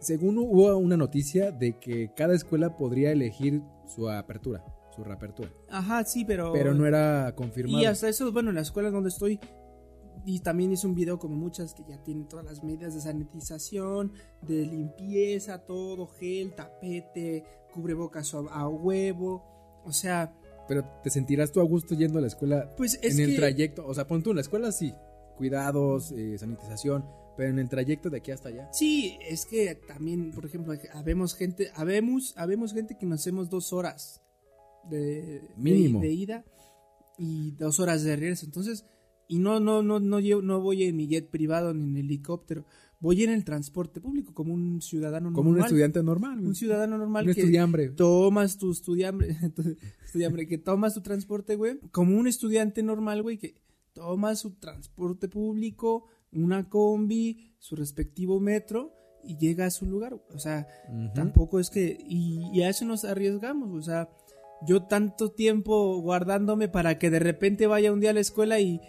Según 0.00 0.38
hubo 0.38 0.76
una 0.76 0.96
noticia 0.96 1.50
de 1.50 1.76
que 1.78 2.12
cada 2.16 2.34
escuela 2.34 2.76
podría 2.76 3.10
elegir 3.10 3.62
su 3.86 4.08
apertura, 4.08 4.64
su 4.94 5.02
reapertura. 5.04 5.50
ajá, 5.70 6.04
sí, 6.04 6.24
pero... 6.24 6.52
Pero 6.52 6.74
no 6.74 6.86
era 6.86 7.34
confirmado. 7.34 7.82
Y 7.82 7.86
hasta 7.86 8.08
eso, 8.08 8.30
bueno, 8.32 8.50
en 8.50 8.56
la 8.56 8.62
escuela 8.62 8.90
donde 8.90 9.08
estoy, 9.08 9.40
y 10.24 10.40
también 10.40 10.72
hice 10.72 10.86
un 10.86 10.94
video 10.94 11.18
como 11.18 11.36
muchas 11.36 11.74
que 11.74 11.82
ya 11.88 12.02
tienen 12.02 12.28
todas 12.28 12.44
las 12.44 12.62
medidas 12.62 12.94
de 12.94 13.00
sanitización, 13.00 14.12
de 14.42 14.66
limpieza, 14.66 15.58
todo, 15.58 16.06
gel, 16.06 16.54
tapete, 16.54 17.44
cubrebocas 17.72 18.32
a, 18.34 18.38
a 18.38 18.68
huevo. 18.68 19.80
O 19.84 19.92
sea, 19.92 20.32
Pero 20.68 20.84
te 21.02 21.10
sentirás 21.10 21.50
tú 21.50 21.60
a 21.60 21.64
gusto 21.64 21.94
yendo 21.94 22.18
a 22.18 22.20
la 22.20 22.28
escuela 22.28 22.72
pues 22.76 22.98
es 23.02 23.18
en 23.18 23.24
el 23.24 23.30
que... 23.30 23.36
trayecto. 23.36 23.86
O 23.86 23.94
sea, 23.94 24.06
pon 24.06 24.22
tú 24.22 24.30
en 24.30 24.36
la 24.36 24.42
escuela 24.42 24.70
sí, 24.70 24.94
cuidados, 25.36 26.12
eh, 26.12 26.38
sanitización, 26.38 27.04
pero 27.36 27.50
en 27.50 27.58
el 27.58 27.68
trayecto 27.68 28.08
de 28.10 28.18
aquí 28.18 28.30
hasta 28.30 28.50
allá. 28.50 28.68
Sí, 28.72 29.18
es 29.28 29.44
que 29.44 29.74
también, 29.74 30.30
por 30.30 30.46
ejemplo, 30.46 30.74
habemos 30.94 31.34
gente, 31.34 31.72
habemos, 31.74 32.34
habemos 32.36 32.72
gente 32.72 32.96
que 32.96 33.06
nos 33.06 33.20
hacemos 33.20 33.50
dos 33.50 33.72
horas 33.72 34.22
de, 34.90 35.42
Mínimo. 35.56 36.00
de, 36.00 36.08
de 36.08 36.12
ida 36.14 36.44
y 37.18 37.52
dos 37.52 37.80
horas 37.80 38.02
de 38.02 38.16
regreso. 38.16 38.46
Entonces, 38.46 38.84
y 39.28 39.38
no, 39.38 39.60
no, 39.60 39.82
no, 39.82 40.00
no, 40.00 40.20
llevo- 40.20 40.42
no 40.42 40.60
voy 40.60 40.84
en 40.84 40.96
mi 40.96 41.06
jet 41.08 41.28
privado 41.30 41.72
ni 41.74 41.84
en 41.84 41.96
helicóptero, 41.96 42.66
voy 43.00 43.22
en 43.24 43.30
el 43.30 43.44
transporte 43.44 44.00
público 44.00 44.32
como 44.34 44.54
un 44.54 44.80
ciudadano 44.82 45.32
Como 45.32 45.48
un 45.50 45.54
normal. 45.56 45.66
estudiante 45.68 46.02
normal. 46.02 46.38
Un 46.40 46.54
ciudadano 46.54 46.98
normal 46.98 47.26
Un 47.28 47.34
que 47.34 47.40
estudiambre. 47.40 47.88
tomas 47.90 48.58
tu 48.58 48.70
estudiambre, 48.70 49.36
tu 49.56 49.62
estudiambre, 50.04 50.46
que 50.46 50.58
tomas 50.58 50.94
tu 50.94 51.00
transporte, 51.02 51.56
güey, 51.56 51.78
como 51.90 52.16
un 52.16 52.26
estudiante 52.26 52.82
normal, 52.82 53.22
güey, 53.22 53.38
que 53.38 53.54
toma 53.92 54.34
su 54.36 54.52
transporte 54.52 55.28
público, 55.28 56.06
una 56.32 56.68
combi, 56.68 57.54
su 57.58 57.76
respectivo 57.76 58.40
metro 58.40 58.92
y 59.24 59.36
llega 59.36 59.66
a 59.66 59.70
su 59.70 59.84
lugar. 59.86 60.14
O 60.30 60.38
sea, 60.38 60.66
tampoco 61.14 61.60
es 61.60 61.68
que. 61.70 61.96
Y, 62.08 62.40
y 62.54 62.62
a 62.62 62.70
eso 62.70 62.84
nos 62.86 63.04
arriesgamos. 63.04 63.70
O 63.74 63.82
sea, 63.82 64.08
yo 64.66 64.84
tanto 64.84 65.30
tiempo 65.30 66.00
guardándome 66.00 66.68
para 66.68 66.98
que 66.98 67.10
de 67.10 67.18
repente 67.18 67.66
vaya 67.66 67.92
un 67.92 68.00
día 68.00 68.10
a 68.10 68.14
la 68.14 68.20
escuela 68.20 68.60
y 68.60 68.80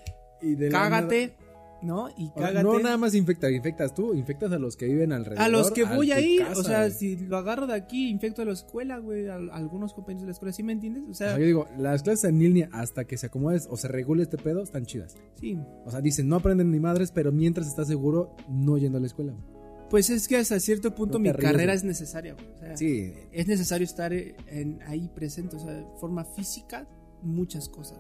Y 0.42 0.56
de 0.56 0.70
la 0.70 0.80
cágate, 0.80 1.36
¿no? 1.82 2.10
Y 2.18 2.30
cágate. 2.32 2.64
No 2.64 2.80
nada 2.80 2.98
más 2.98 3.16
infecta, 3.16 3.50
infectas 3.52 3.94
tú, 3.94 4.14
infectas 4.14 4.52
a 4.52 4.58
los 4.60 4.78
que 4.78 4.86
viven 4.86 5.12
alrededor. 5.12 5.44
A 5.44 5.50
los 5.50 5.72
que 5.72 5.84
voy 5.84 6.08
tu 6.08 6.14
a 6.14 6.20
ir, 6.22 6.42
casa, 6.44 6.60
o 6.60 6.64
sea, 6.64 6.90
si 6.90 7.18
lo 7.18 7.38
agarro 7.38 7.68
de 7.68 7.74
aquí, 7.74 8.10
infecto 8.10 8.42
a 8.42 8.46
la 8.46 8.54
escuela, 8.54 9.00
güey, 9.00 9.28
a, 9.28 9.36
a 9.36 9.56
algunos 9.56 9.94
compañeros 9.94 10.22
de 10.24 10.28
la 10.28 10.32
escuela, 10.34 10.54
¿sí 10.54 10.64
me 10.64 10.74
entiendes? 10.74 11.04
O 11.08 11.12
O 11.12 11.14
sea, 11.14 11.38
yo 11.38 11.46
digo, 11.46 11.68
las 11.78 12.04
clases 12.04 12.26
en 12.26 12.40
línea 12.40 12.70
hasta 12.72 13.06
que 13.06 13.18
se 13.18 13.28
acomode 13.28 13.62
o 13.70 13.78
se 13.78 13.88
regule 13.88 14.24
este 14.24 14.38
pedo 14.38 14.64
están 14.64 14.86
chidas. 14.86 15.16
sí. 15.40 15.58
O 15.86 15.92
sea, 15.92 16.02
dicen, 16.02 16.28
no 16.28 16.38
aprenden 16.38 16.72
ni 16.72 16.80
madres, 16.80 17.12
pero 17.12 17.32
mientras 17.32 17.68
estás 17.68 17.88
seguro, 17.88 18.36
no 18.50 18.78
yendo 18.78 18.98
a 18.98 19.02
la 19.02 19.08
escuela. 19.08 19.34
güey. 19.34 19.53
Pues 19.94 20.10
es 20.10 20.28
que 20.28 20.38
hasta 20.38 20.60
cierto 20.60 20.96
punto 20.96 21.20
mi 21.20 21.30
arriesgues. 21.30 21.52
carrera 21.52 21.74
es 21.76 21.84
necesaria. 21.84 22.34
O 22.34 22.58
sea, 22.58 22.76
Sí, 22.76 23.14
es 23.32 23.46
necesario 23.48 23.86
estar 23.86 24.12
en, 24.12 24.80
ahí 24.88 25.08
presente, 25.14 25.56
o 25.56 25.60
sea, 25.60 25.72
de 25.72 25.86
forma 26.00 26.26
física, 26.26 26.88
muchas 27.22 27.70
cosas. 27.70 28.00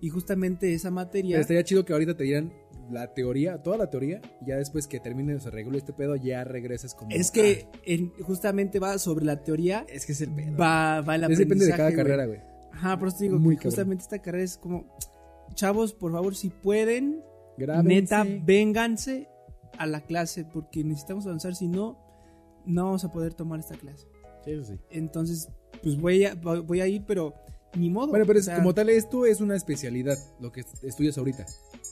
Y 0.00 0.08
justamente 0.08 0.72
esa 0.72 0.90
materia... 0.90 1.34
Pero 1.34 1.42
estaría 1.42 1.64
chido 1.64 1.84
que 1.84 1.92
ahorita 1.92 2.16
te 2.16 2.24
dieran 2.24 2.50
la 2.90 3.12
teoría, 3.12 3.62
toda 3.62 3.76
la 3.76 3.90
teoría, 3.90 4.22
y 4.40 4.48
ya 4.48 4.56
después 4.56 4.86
que 4.86 5.00
termine 5.00 5.38
se 5.38 5.50
regule 5.50 5.76
este 5.76 5.92
pedo, 5.92 6.16
ya 6.16 6.44
regreses 6.44 6.94
como. 6.94 7.10
Es 7.10 7.30
que 7.30 7.66
en- 7.84 8.10
justamente 8.22 8.78
va 8.78 8.96
sobre 8.96 9.26
la 9.26 9.42
teoría, 9.44 9.80
Ah, 9.80 9.92
es 9.92 10.06
que 10.06 10.12
es 10.12 10.22
el 10.22 10.30
pedo. 10.34 10.56
va, 10.56 11.02
va 11.02 11.16
el 11.16 11.24
Es 11.30 11.36
depende 11.40 11.66
de 11.66 11.72
cada 11.72 11.88
aprendizaje, 11.88 11.94
güey. 11.94 11.96
carrera, 12.06 12.26
güey. 12.26 12.40
Ajá, 12.72 12.98
por 12.98 13.08
eso 13.08 13.18
te 13.18 13.24
digo 13.24 13.38
Muy 13.38 13.58
que 13.58 13.64
justamente 13.64 14.02
esta 14.04 14.18
carrera 14.22 14.44
es 14.44 14.56
como, 14.56 14.96
chavos, 15.54 15.92
por 15.92 16.10
favor, 16.12 16.34
si 16.34 16.48
pueden, 16.48 17.20
Grábense. 17.58 17.88
neta, 18.00 18.26
vénganse 18.46 19.28
a 19.76 19.86
la 19.86 20.00
clase 20.00 20.44
porque 20.44 20.84
necesitamos 20.84 21.26
avanzar, 21.26 21.54
si 21.54 21.68
no, 21.68 21.98
no 22.66 22.84
vamos 22.84 23.04
a 23.04 23.12
poder 23.12 23.34
tomar 23.34 23.60
esta 23.60 23.76
clase. 23.76 24.06
Sí, 24.44 24.52
eso 24.52 24.64
sí. 24.64 24.78
Entonces, 24.90 25.48
pues 25.82 26.00
voy 26.00 26.24
a, 26.24 26.34
voy 26.34 26.80
a 26.80 26.86
ir, 26.86 27.04
pero 27.06 27.34
ni 27.74 27.90
modo. 27.90 28.08
Bueno, 28.08 28.26
pero 28.26 28.38
o 28.38 28.40
es, 28.40 28.46
sea, 28.46 28.56
como 28.56 28.74
tal, 28.74 28.88
esto 28.88 29.26
es 29.26 29.40
una 29.40 29.56
especialidad, 29.56 30.16
lo 30.40 30.52
que 30.52 30.64
estudias 30.82 31.18
ahorita. 31.18 31.46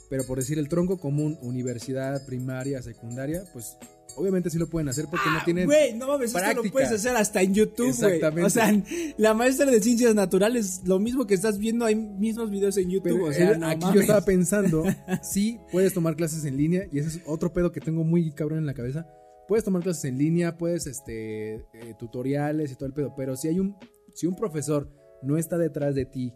Pero 0.09 0.25
por 0.27 0.39
decir 0.39 0.59
el 0.59 0.69
tronco 0.69 0.99
común, 0.99 1.39
universidad, 1.43 2.25
primaria, 2.27 2.81
secundaria, 2.83 3.45
pues 3.53 3.77
obviamente 4.15 4.49
sí 4.51 4.59
lo 4.59 4.69
pueden 4.69 4.89
hacer 4.89 5.07
porque 5.11 5.29
no 5.29 5.39
Ah, 5.39 5.43
tienen. 5.45 5.67
Güey, 5.67 5.95
no 5.95 6.07
mames, 6.07 6.29
esto 6.29 6.39
lo 6.39 6.45
práctica. 6.53 6.73
puedes 6.73 6.93
hacer 6.93 7.17
hasta 7.17 7.43
en 7.43 7.55
YouTube, 7.55 7.95
güey. 7.99 8.15
Exactamente. 8.15 8.43
O 8.47 8.51
sea, 8.51 8.83
la 9.19 9.35
maestra 9.35 9.67
de 9.71 9.81
ciencias 9.81 10.15
naturales, 10.15 10.83
lo 10.85 10.99
mismo 10.99 11.27
que 11.27 11.35
estás 11.35 11.59
viendo, 11.59 11.85
hay 11.85 11.97
mismos 11.97 12.51
videos 12.51 12.77
en 12.77 12.91
YouTube. 12.91 13.03
Pero 13.19 13.25
o 13.27 13.33
sea, 13.33 13.53
eh, 13.53 13.59
no 13.59 13.67
aquí 13.69 13.87
yo 13.95 14.01
estaba 14.01 14.21
pensando, 14.25 14.85
sí, 15.23 15.59
puedes 15.73 15.93
tomar 15.93 16.17
clases 16.17 16.45
en 16.45 16.57
línea, 16.57 16.87
y 16.93 16.99
ese 17.01 17.09
es 17.09 17.21
otro 17.27 17.53
pedo 17.53 17.73
que 17.73 17.81
tengo 17.81 18.05
muy 18.05 18.31
cabrón 18.33 18.59
en 18.61 18.67
la 18.67 18.75
cabeza. 18.75 19.07
Puedes 19.49 19.65
tomar 19.65 19.83
clases 19.83 20.05
en 20.07 20.19
línea, 20.19 20.57
puedes, 20.59 20.87
este, 20.87 21.55
eh, 21.55 21.95
tutoriales 21.99 22.73
y 22.73 22.75
todo 22.75 22.87
el 22.87 22.93
pedo, 22.95 23.15
pero 23.17 23.37
si 23.37 23.49
hay 23.49 23.61
un, 23.61 23.77
si 24.15 24.27
un 24.27 24.35
profesor 24.37 24.91
no 25.23 25.37
está 25.37 25.57
detrás 25.59 25.95
de 25.95 26.05
ti 26.07 26.33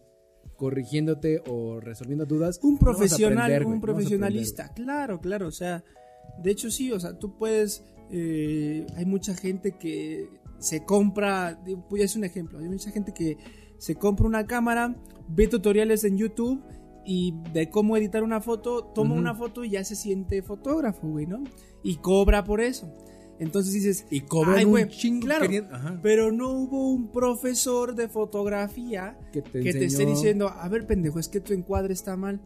corrigiéndote 0.56 1.42
o 1.48 1.80
resolviendo 1.80 2.26
dudas, 2.26 2.61
Un 2.62 2.78
profesional, 2.78 3.44
aprender, 3.50 3.66
un 3.66 3.80
profesionalista, 3.80 4.72
claro, 4.74 5.20
claro, 5.20 5.46
o 5.48 5.52
sea, 5.52 5.83
de 6.42 6.50
hecho 6.50 6.70
sí, 6.70 6.92
o 6.92 7.00
sea, 7.00 7.18
tú 7.18 7.37
puedes, 7.37 7.85
eh, 8.11 8.87
hay 8.96 9.05
mucha 9.07 9.35
gente 9.35 9.72
que 9.72 10.29
se 10.59 10.85
compra, 10.85 11.61
voy 11.88 12.03
a 12.03 12.05
hacer 12.05 12.18
un 12.18 12.24
ejemplo, 12.24 12.59
hay 12.59 12.68
mucha 12.68 12.90
gente 12.90 13.12
que 13.12 13.38
se 13.79 13.94
compra 13.94 14.26
una 14.26 14.46
cámara, 14.46 14.96
ve 15.29 15.46
tutoriales 15.48 16.05
en 16.05 16.18
YouTube 16.18 16.62
y 17.05 17.35
de 17.53 17.70
cómo 17.70 17.96
editar 17.96 18.22
una 18.22 18.40
foto, 18.40 18.85
toma 18.85 19.14
una 19.14 19.35
foto 19.35 19.64
y 19.64 19.70
ya 19.70 19.85
se 19.85 19.96
siente 19.96 20.42
fotógrafo, 20.42 21.09
güey, 21.09 21.26
¿no? 21.26 21.42
Y 21.83 21.96
cobra 21.96 22.44
por 22.44 22.61
eso. 22.61 22.92
Entonces 23.38 23.72
dices, 23.72 24.07
Y 24.11 24.20
cobran 24.20 24.68
güey, 24.68 24.87
chingo 24.88 25.24
claro. 25.24 25.46
pero 26.03 26.31
no 26.31 26.50
hubo 26.50 26.90
un 26.90 27.11
profesor 27.11 27.94
de 27.94 28.07
fotografía 28.07 29.18
que 29.33 29.40
te, 29.40 29.61
que 29.61 29.72
te 29.72 29.87
esté 29.87 30.05
diciendo, 30.05 30.48
a 30.48 30.68
ver, 30.68 30.87
pendejo, 30.87 31.18
es 31.18 31.29
que 31.29 31.40
tu 31.40 31.55
encuadre 31.55 31.94
está 31.94 32.18
mal. 32.18 32.38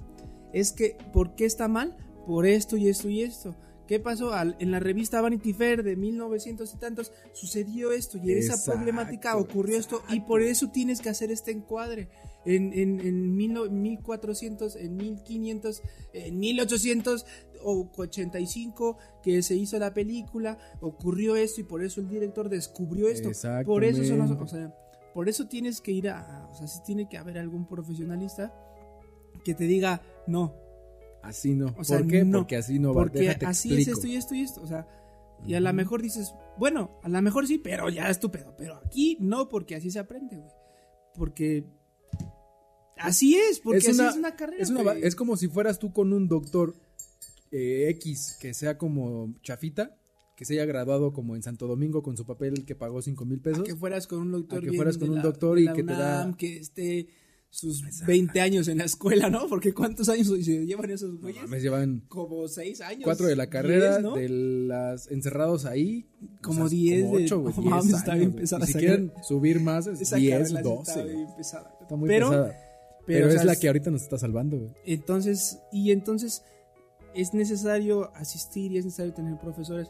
Es 0.52 0.72
que, 0.72 0.96
¿por 1.12 1.34
qué 1.34 1.46
está 1.46 1.66
mal? 1.66 1.96
Por 2.28 2.46
esto 2.46 2.76
y 2.76 2.88
esto 2.88 3.08
y 3.08 3.22
esto. 3.22 3.56
¿Qué 3.86 4.00
pasó? 4.00 4.32
Al- 4.32 4.56
en 4.60 4.70
la 4.70 4.80
revista 4.80 5.20
Vanity 5.20 5.52
Fair 5.52 5.82
de 5.82 5.94
1900 5.96 6.72
y 6.72 6.76
tantos 6.78 7.12
sucedió 7.32 7.92
esto 7.92 8.16
y 8.18 8.32
en 8.32 8.38
esa 8.38 8.54
problemática 8.72 9.36
ocurrió 9.36 9.76
esto 9.78 10.02
y 10.08 10.20
por 10.20 10.40
eso 10.42 10.70
tienes 10.72 11.00
que 11.00 11.10
hacer 11.10 11.30
este 11.30 11.50
encuadre. 11.50 12.08
En, 12.46 12.72
en, 12.74 13.00
en 13.00 13.34
mil 13.36 13.52
no- 13.54 13.64
1400, 13.70 14.76
en 14.76 14.96
1500, 14.96 15.82
en 16.12 16.38
1800 16.38 17.24
o 17.62 17.90
85 17.96 18.98
que 19.22 19.42
se 19.42 19.54
hizo 19.54 19.78
la 19.78 19.94
película, 19.94 20.58
ocurrió 20.80 21.36
esto 21.36 21.60
y 21.60 21.64
por 21.64 21.82
eso 21.82 22.00
el 22.00 22.08
director 22.08 22.48
descubrió 22.48 23.08
esto. 23.08 23.28
Por 23.66 23.84
eso 23.84 24.02
son 24.04 24.18
los- 24.18 24.30
o 24.30 24.46
sea, 24.46 24.74
por 25.14 25.28
eso 25.28 25.46
tienes 25.46 25.80
que 25.80 25.92
ir 25.92 26.08
a, 26.08 26.48
o 26.50 26.54
sea, 26.54 26.66
sí 26.66 26.80
tiene 26.84 27.08
que 27.08 27.16
haber 27.18 27.38
algún 27.38 27.66
profesionalista 27.66 28.52
que 29.44 29.54
te 29.54 29.64
diga, 29.64 30.02
no, 30.26 30.54
Así 31.24 31.54
no. 31.54 31.74
O 31.78 31.84
sea, 31.84 31.98
¿Por 31.98 32.06
qué? 32.08 32.24
no, 32.24 32.38
Porque 32.38 32.56
así 32.56 32.78
no 32.78 32.88
va. 32.94 33.02
porque 33.02 33.20
Déjate 33.20 33.46
así 33.46 33.74
es 33.74 33.88
esto 33.88 34.06
y 34.06 34.16
esto 34.16 34.34
y 34.34 34.42
esto, 34.42 34.62
o 34.62 34.66
sea, 34.66 34.86
y 35.46 35.54
a 35.54 35.60
lo 35.60 35.72
mejor 35.72 36.00
dices, 36.02 36.34
bueno, 36.58 36.98
a 37.02 37.08
lo 37.08 37.20
mejor 37.22 37.46
sí, 37.46 37.58
pero 37.58 37.88
ya 37.88 38.08
es 38.10 38.20
tu 38.20 38.30
pedo, 38.30 38.54
pero 38.56 38.76
aquí 38.76 39.16
no, 39.20 39.48
porque 39.48 39.74
así 39.74 39.90
se 39.90 39.98
aprende, 39.98 40.36
güey. 40.36 40.50
Porque 41.16 41.64
así 42.98 43.36
es, 43.36 43.60
porque 43.60 43.78
Es 43.78 43.88
así 43.88 44.00
una- 44.00 44.10
es 44.10 44.16
una 44.16 44.36
carrera. 44.36 44.62
Es, 44.62 44.70
una, 44.70 44.82
güey. 44.82 45.02
es 45.04 45.14
como 45.16 45.36
si 45.36 45.48
fueras 45.48 45.78
tú 45.78 45.92
con 45.92 46.12
un 46.12 46.28
doctor 46.28 46.74
eh, 47.50 47.88
X 47.90 48.36
que 48.40 48.54
sea 48.54 48.78
como 48.78 49.34
chafita, 49.42 49.96
que 50.36 50.44
se 50.44 50.54
haya 50.54 50.64
graduado 50.64 51.12
como 51.12 51.36
en 51.36 51.42
Santo 51.42 51.66
Domingo 51.66 52.02
con 52.02 52.16
su 52.16 52.26
papel 52.26 52.64
que 52.64 52.74
pagó 52.74 53.00
5 53.02 53.24
mil 53.24 53.40
pesos. 53.40 53.62
que 53.64 53.76
fueras 53.76 54.06
con 54.06 54.20
un 54.20 54.32
doctor 54.32 54.58
a 54.58 54.62
que 54.62 54.72
fueras 54.72 54.98
con 54.98 55.10
un 55.10 55.16
la- 55.16 55.22
doctor 55.22 55.58
y 55.58 55.64
la 55.64 55.72
que 55.72 55.82
te 55.84 55.92
da- 55.92 56.34
que 56.36 56.56
esté 56.58 57.06
sus 57.54 57.82
20 58.06 58.40
años 58.40 58.66
en 58.68 58.78
la 58.78 58.84
escuela, 58.84 59.30
¿no? 59.30 59.46
Porque 59.48 59.72
¿cuántos 59.72 60.08
años 60.08 60.26
se 60.28 60.66
llevan 60.66 60.90
esos 60.90 61.14
No 61.14 61.20
güeyes? 61.20 61.42
mames, 61.42 61.62
llevan 61.62 62.02
Como 62.08 62.48
6 62.48 62.80
años. 62.80 63.02
cuatro 63.04 63.26
de 63.26 63.36
la 63.36 63.46
carrera, 63.48 63.98
10, 63.98 64.02
¿no? 64.02 64.14
de 64.16 64.28
las 64.28 65.10
encerrados 65.10 65.64
ahí. 65.64 66.08
Como 66.42 66.64
o 66.64 66.68
sea, 66.68 66.76
10 66.76 67.10
de- 67.10 67.24
ocho, 67.24 67.40
güey, 67.40 67.54
no 67.54 67.62
10 67.62 67.70
mames, 67.74 67.94
está 67.94 68.14
bien 68.16 68.32
pesada 68.32 68.66
si 68.66 68.70
esa 68.72 68.78
quieren 68.80 69.12
subir 69.22 69.60
más, 69.60 69.86
es 69.86 70.00
Esa 70.00 70.16
10, 70.16 70.32
carrera 70.32 70.48
sí 70.48 70.62
12. 70.68 70.90
está 70.90 71.04
bien 71.04 71.26
pesada. 71.36 71.78
Está 71.80 71.96
muy 71.96 72.08
Pero- 72.08 72.28
pesada. 72.30 72.58
Pero, 73.06 73.26
o 73.26 73.28
es 73.28 73.34
sea, 73.34 73.44
la 73.44 73.56
que 73.56 73.66
ahorita 73.66 73.90
nos 73.90 74.02
está 74.02 74.18
salvando, 74.18 74.56
güey. 74.58 74.70
Entonces, 74.86 75.58
y 75.70 75.90
entonces 75.92 76.42
es 77.14 77.34
necesario 77.34 78.10
asistir 78.16 78.72
y 78.72 78.78
es 78.78 78.84
necesario 78.86 79.12
tener 79.12 79.38
profesores. 79.38 79.88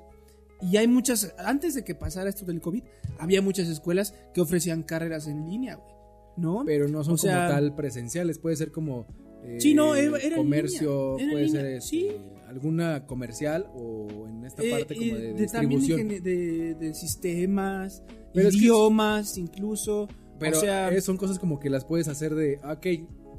Y 0.60 0.76
hay 0.78 0.88
muchas, 0.88 1.32
antes 1.38 1.74
de 1.74 1.84
que 1.84 1.94
pasara 1.94 2.28
esto 2.28 2.44
del 2.44 2.60
COVID, 2.60 2.82
había 3.18 3.40
muchas 3.40 3.68
escuelas 3.68 4.14
que 4.34 4.40
ofrecían 4.40 4.82
carreras 4.82 5.26
en 5.28 5.48
línea, 5.48 5.76
güey. 5.76 5.93
¿No? 6.36 6.62
Pero 6.66 6.88
no 6.88 7.04
son 7.04 7.14
O 7.14 7.18
sea- 7.18 7.46
como 7.46 7.48
tal 7.54 7.74
presenciales, 7.74 8.38
puede 8.38 8.56
ser 8.56 8.70
como 8.72 9.06
eh, 9.44 9.58
Sí, 9.60 9.74
no, 9.74 9.94
era- 9.94 10.16
era 10.18 10.36
en 10.36 10.42
comercio, 10.42 11.18
era 11.18 11.32
puede 11.32 11.48
ser 11.50 11.66
este, 11.66 12.18
alguna 12.48 13.04
comercial 13.06 13.66
o 13.74 14.26
en 14.26 14.44
esta 14.44 14.62
Eh, 14.62 14.70
parte 14.70 14.94
como 14.94 15.06
eh, 15.06 15.14
de, 15.14 15.32
de 15.34 15.34
distribución. 15.34 16.08
de, 16.08 16.74
de 16.74 16.94
sistemas, 16.94 18.02
Pero 18.32 18.48
es 18.48 18.54
que 18.54 18.62
idiomas, 18.62 19.36
incluso. 19.38 20.08
Pero 20.38 20.56
o 20.56 20.60
sea, 20.60 21.00
son 21.02 21.16
cosas 21.18 21.38
como 21.38 21.60
que 21.60 21.68
las 21.70 21.84
puedes 21.84 22.08
hacer 22.08 22.34
de, 22.34 22.58
ah, 22.62 22.72
ok, 22.78 22.86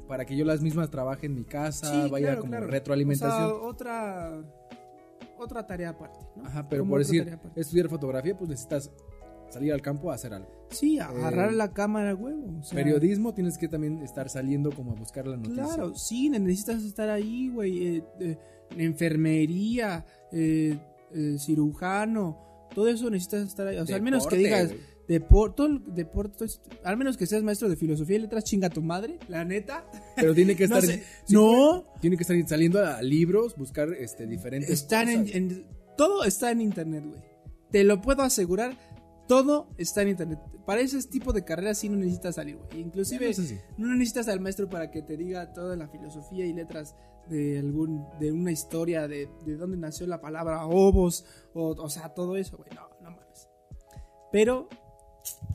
para 0.08 0.24
que 0.24 0.36
yo 0.36 0.44
las 0.44 0.62
mismas 0.62 0.90
trabaje 0.90 1.26
en 1.26 1.34
mi 1.34 1.44
casa, 1.44 2.04
sí, 2.04 2.10
vaya 2.10 2.28
claro, 2.28 2.40
como 2.40 2.50
claro. 2.52 2.66
retroalimentación. 2.68 3.42
O 3.42 3.48
sea, 3.48 3.56
otra, 3.68 4.42
otra 5.38 5.66
tarea 5.66 5.90
aparte. 5.90 6.20
¿no? 6.36 6.46
Ajá, 6.46 6.68
pero 6.68 6.82
Como 6.82 6.92
por 6.92 7.00
decir, 7.00 7.38
estudiar 7.56 7.88
fotografía, 7.88 8.36
pues 8.38 8.48
necesitas 8.48 8.90
salir 9.50 9.72
al 9.72 9.82
campo 9.82 10.10
a 10.10 10.14
hacer 10.14 10.32
algo. 10.34 10.48
Sí, 10.70 10.98
agarrar 10.98 11.52
eh, 11.52 11.56
la 11.56 11.72
cámara, 11.72 12.14
huevo. 12.14 12.58
o 12.58 12.62
sea, 12.62 12.76
Periodismo, 12.76 13.32
tienes 13.34 13.56
que 13.58 13.68
también 13.68 14.02
estar 14.02 14.28
saliendo 14.28 14.70
como 14.72 14.92
a 14.92 14.94
buscar 14.94 15.26
la 15.26 15.36
noticia. 15.36 15.64
Claro, 15.64 15.94
sí, 15.94 16.28
necesitas 16.28 16.82
estar 16.82 17.08
ahí, 17.08 17.48
güey. 17.50 17.96
eh, 17.98 18.04
eh, 18.20 18.38
enfermería, 18.76 20.04
cirujano, 21.38 22.68
todo 22.74 22.88
eso 22.88 23.08
necesitas 23.10 23.46
estar 23.48 23.66
ahí. 23.66 23.78
O 23.78 23.86
sea, 23.86 23.96
al 23.96 24.02
menos 24.02 24.26
que 24.26 24.36
digas 24.36 24.72
deporte, 25.08 25.62
deporte, 25.86 26.46
al 26.82 26.96
menos 26.96 27.16
que 27.16 27.26
seas 27.26 27.42
maestro 27.42 27.68
de 27.68 27.76
filosofía 27.76 28.16
y 28.16 28.20
letras, 28.20 28.44
chinga 28.44 28.68
tu 28.68 28.82
madre, 28.82 29.18
la 29.28 29.44
neta. 29.44 29.88
Pero 30.16 30.34
tiene 30.34 30.56
que 30.56 30.66
No 30.68 30.78
estar. 30.78 30.90
sé, 30.94 31.04
sí, 31.24 31.34
no. 31.34 31.84
Tiene 32.00 32.16
que 32.16 32.22
estar 32.24 32.36
saliendo 32.48 32.84
a 32.84 33.00
libros, 33.02 33.56
buscar 33.56 33.92
este, 33.94 34.26
diferentes. 34.26 34.70
Están 34.70 35.08
en- 35.08 35.64
todo 35.96 36.24
está 36.24 36.50
en 36.50 36.60
internet, 36.60 37.04
güey. 37.06 37.20
Te 37.70 37.84
lo 37.84 38.00
puedo 38.02 38.22
asegurar, 38.22 38.76
todo 39.26 39.68
está 39.78 40.02
en 40.02 40.08
internet. 40.08 40.38
Para 40.64 40.80
ese 40.80 41.02
tipo 41.08 41.32
de 41.32 41.44
carreras 41.44 41.78
sí 41.78 41.88
no 41.88 41.96
necesitas 41.96 42.34
salir, 42.36 42.56
güey. 42.56 42.80
Inclusive 42.80 43.28
No 43.28 43.32
sé 43.34 43.46
si. 43.46 43.58
no 43.78 43.88
necesitas 43.94 44.28
al 44.28 44.40
maestro 44.40 44.68
para 44.68 44.90
que 44.90 45.02
te 45.02 45.16
diga 45.16 45.52
toda 45.52 45.76
la 45.76 45.88
filosofía 45.88 46.44
y 46.46 46.52
letras 46.52 46.94
de 47.28 47.58
algún 47.58 48.06
de 48.20 48.30
una 48.32 48.52
historia 48.52 49.08
de, 49.08 49.28
de 49.44 49.56
dónde 49.56 49.76
nació 49.76 50.06
la 50.06 50.20
palabra 50.20 50.64
ovos 50.66 51.24
o, 51.54 51.70
o 51.70 51.88
sea, 51.88 52.14
todo 52.14 52.36
eso, 52.36 52.56
güey. 52.56 52.70
No, 52.74 52.88
no 53.02 53.10
mames. 53.16 53.48
Pero 54.32 54.68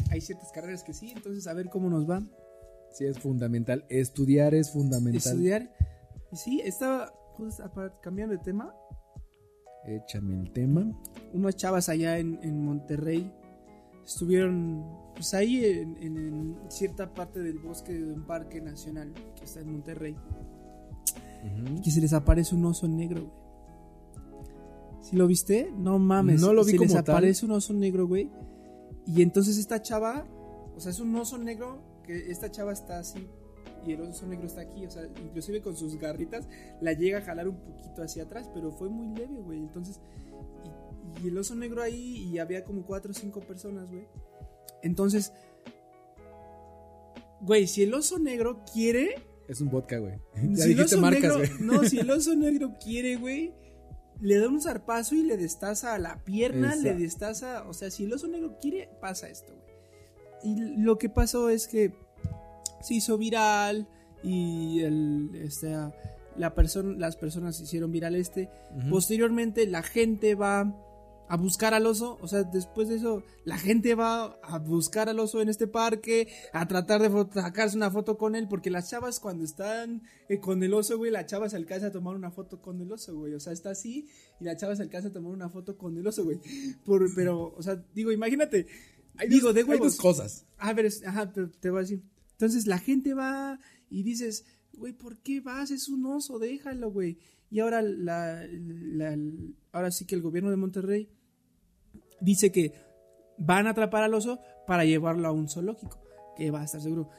hay 0.09 0.21
ciertas 0.21 0.51
carreras 0.51 0.83
que 0.83 0.93
sí, 0.93 1.11
entonces 1.15 1.47
a 1.47 1.53
ver 1.53 1.69
cómo 1.69 1.89
nos 1.89 2.09
va. 2.09 2.21
Sí, 2.93 3.05
es 3.05 3.19
fundamental. 3.19 3.85
Estudiar 3.89 4.53
es 4.53 4.71
fundamental. 4.71 5.31
Estudiar. 5.33 5.73
Sí, 6.33 6.61
estaba 6.63 7.13
justo 7.35 7.63
aparte, 7.63 7.97
cambiando 8.01 8.35
de 8.35 8.43
tema. 8.43 8.75
Échame 9.85 10.39
el 10.39 10.51
tema. 10.51 10.91
unas 11.33 11.55
chavas 11.55 11.89
allá 11.89 12.19
en, 12.19 12.37
en 12.43 12.63
Monterrey 12.63 13.31
estuvieron 14.05 14.83
pues 15.15 15.33
ahí 15.33 15.63
en, 15.65 15.97
en- 15.97 16.17
en 16.17 16.57
cierta 16.69 17.13
parte 17.13 17.39
del 17.41 17.59
bosque 17.59 17.93
de 17.93 18.13
un 18.13 18.23
parque 18.25 18.61
nacional 18.61 19.13
que 19.35 19.43
está 19.45 19.59
en 19.61 19.71
Monterrey 19.71 20.15
Ujú. 21.43 21.81
que 21.83 21.91
se 21.91 22.01
les 22.01 22.13
aparece 22.13 22.55
un 22.55 22.65
oso 22.65 22.87
negro 22.87 23.21
güey 23.21 23.41
¿Sí 25.01 25.15
lo 25.15 25.27
viste? 25.27 25.71
No 25.75 25.97
mames 25.99 26.39
No 26.41 26.53
lo 26.53 26.63
vi 26.63 26.71
se 26.73 26.77
les 26.77 26.91
como 26.91 27.03
tal. 27.03 27.15
aparece 27.15 27.45
un 27.45 27.51
oso 27.51 27.73
negro 27.73 28.07
güey 28.07 28.29
y 29.07 29.21
entonces 29.21 29.57
esta 29.57 29.81
chava 29.81 30.25
o 30.75 30.79
sea 30.79 30.91
es 30.91 30.99
un 30.99 31.15
oso 31.15 31.37
negro 31.37 31.81
que 32.03 32.31
esta 32.31 32.49
chava 32.51 32.71
está 32.71 32.99
así 32.99 33.27
y 33.85 33.93
el 33.93 34.01
oso 34.01 34.27
negro 34.27 34.45
está 34.45 34.61
aquí, 34.61 34.85
o 34.85 34.91
sea, 34.91 35.01
inclusive 35.25 35.59
con 35.59 35.75
sus 35.75 35.97
garritas 35.97 36.47
la 36.81 36.93
llega 36.93 37.17
a 37.17 37.21
jalar 37.21 37.47
un 37.47 37.55
poquito 37.55 38.03
hacia 38.03 38.23
atrás, 38.25 38.47
pero 38.53 38.71
fue 38.71 38.89
muy 38.89 39.07
leve, 39.07 39.41
güey. 39.41 39.57
Entonces, 39.57 39.99
y, 41.21 41.27
el 41.27 41.37
oso 41.37 41.55
negro 41.55 41.81
ahí 41.81 42.29
y 42.31 42.39
había 42.39 42.63
como 42.63 42.85
cuatro 42.85 43.11
o 43.11 43.13
cinco 43.13 43.39
personas, 43.41 43.89
güey. 43.91 44.07
Entonces, 44.81 45.33
güey, 47.41 47.67
si 47.67 47.83
el 47.83 47.93
oso 47.93 48.19
negro 48.19 48.63
quiere, 48.71 49.15
Es 49.47 49.61
un 49.61 49.69
vodka, 49.69 49.97
güey. 49.97 50.19
Ya 50.51 50.63
si 50.63 50.69
dijiste 50.69 50.97
marcas, 50.97 51.37
güey. 51.37 51.49
no, 51.59 51.83
si 51.83 51.99
el 51.99 52.09
oso 52.11 52.35
negro 52.35 52.73
quiere, 52.83 53.15
güey, 53.15 53.53
le 54.19 54.37
da 54.39 54.47
un 54.47 54.61
zarpazo 54.61 55.15
y 55.15 55.23
le 55.23 55.37
destaza 55.37 55.97
la 55.97 56.23
pierna, 56.23 56.75
le 56.75 56.93
destaza, 56.93 57.67
o 57.67 57.73
sea, 57.73 57.89
si 57.89 58.05
el 58.05 58.13
oso 58.13 58.27
negro 58.27 58.57
quiere, 58.61 58.89
pasa 59.01 59.29
esto, 59.29 59.53
güey. 59.53 59.71
Y 60.43 60.77
lo 60.77 60.97
que 60.97 61.09
pasó 61.09 61.49
es 61.49 61.67
que 61.67 61.93
se 62.81 62.95
hizo 62.95 63.17
viral 63.17 63.87
y 64.23 64.81
el, 64.81 65.29
este, 65.35 65.75
la 66.35 66.53
persona, 66.55 66.97
las 66.97 67.15
personas 67.15 67.57
se 67.57 67.63
hicieron 67.63 67.91
viral 67.91 68.15
este. 68.15 68.49
Posteriormente 68.89 69.67
la 69.67 69.83
gente 69.83 70.35
va 70.35 70.75
a 71.33 71.37
buscar 71.37 71.73
al 71.73 71.85
oso, 71.85 72.17
o 72.21 72.27
sea, 72.27 72.43
después 72.43 72.89
de 72.89 72.95
eso, 72.97 73.23
la 73.45 73.57
gente 73.57 73.95
va 73.95 74.37
a 74.43 74.59
buscar 74.59 75.07
al 75.07 75.17
oso 75.19 75.39
en 75.41 75.47
este 75.47 75.65
parque, 75.65 76.27
a 76.51 76.67
tratar 76.67 77.01
de 77.01 77.09
sacarse 77.33 77.77
una 77.77 77.89
foto 77.89 78.17
con 78.17 78.35
él, 78.35 78.47
porque 78.49 78.69
las 78.69 78.89
chavas 78.89 79.19
cuando 79.21 79.45
están 79.45 80.01
eh, 80.27 80.39
con 80.39 80.61
el 80.61 80.73
oso, 80.73 80.97
güey, 80.97 81.09
la 81.09 81.25
chava 81.25 81.47
se 81.47 81.55
alcanza 81.55 81.87
a 81.87 81.91
tomar 81.93 82.15
una 82.15 82.31
foto 82.31 82.61
con 82.61 82.81
el 82.81 82.91
oso, 82.91 83.15
güey, 83.15 83.33
o 83.33 83.39
sea, 83.39 83.53
está 83.53 83.69
así 83.69 84.07
y 84.41 84.43
la 84.43 84.57
chava 84.57 84.75
se 84.75 84.83
alcanza 84.83 85.07
a 85.07 85.13
tomar 85.13 85.31
una 85.31 85.47
foto 85.49 85.77
con 85.77 85.95
el 85.97 86.05
oso, 86.05 86.25
güey. 86.25 86.39
Por, 86.85 87.07
pero, 87.15 87.53
o 87.55 87.61
sea, 87.63 87.81
digo, 87.95 88.11
imagínate, 88.11 88.67
Hay 89.15 89.29
digo, 89.29 89.47
dos- 89.47 89.55
de 89.55 89.61
hay 89.61 89.67
huevos. 89.67 89.87
dos 89.87 89.97
cosas. 89.97 90.45
A 90.57 90.73
ver, 90.73 90.91
ajá, 91.05 91.31
pero 91.33 91.49
te 91.49 91.69
voy 91.69 91.79
a 91.79 91.81
decir. 91.83 92.03
Entonces 92.33 92.67
la 92.67 92.77
gente 92.77 93.13
va 93.13 93.57
y 93.89 94.03
dices, 94.03 94.43
güey, 94.73 94.91
¿por 94.91 95.17
qué 95.19 95.39
vas? 95.39 95.71
Es 95.71 95.87
un 95.87 96.05
oso, 96.07 96.39
déjalo, 96.39 96.91
güey. 96.91 97.17
Y 97.49 97.59
ahora, 97.59 97.81
la, 97.81 98.45
la- 98.49 99.17
ahora 99.71 99.91
sí 99.91 100.05
que 100.05 100.15
el 100.15 100.21
gobierno 100.21 100.49
de 100.49 100.57
Monterrey 100.57 101.09
dice 102.21 102.51
que 102.51 102.73
van 103.37 103.67
a 103.67 103.71
atrapar 103.71 104.03
al 104.03 104.13
oso 104.13 104.39
para 104.67 104.85
llevarlo 104.85 105.27
a 105.27 105.31
un 105.31 105.49
zoológico, 105.49 105.99
que 106.37 106.51
va 106.51 106.61
a 106.61 106.65
estar 106.65 106.79
seguro. 106.81 107.09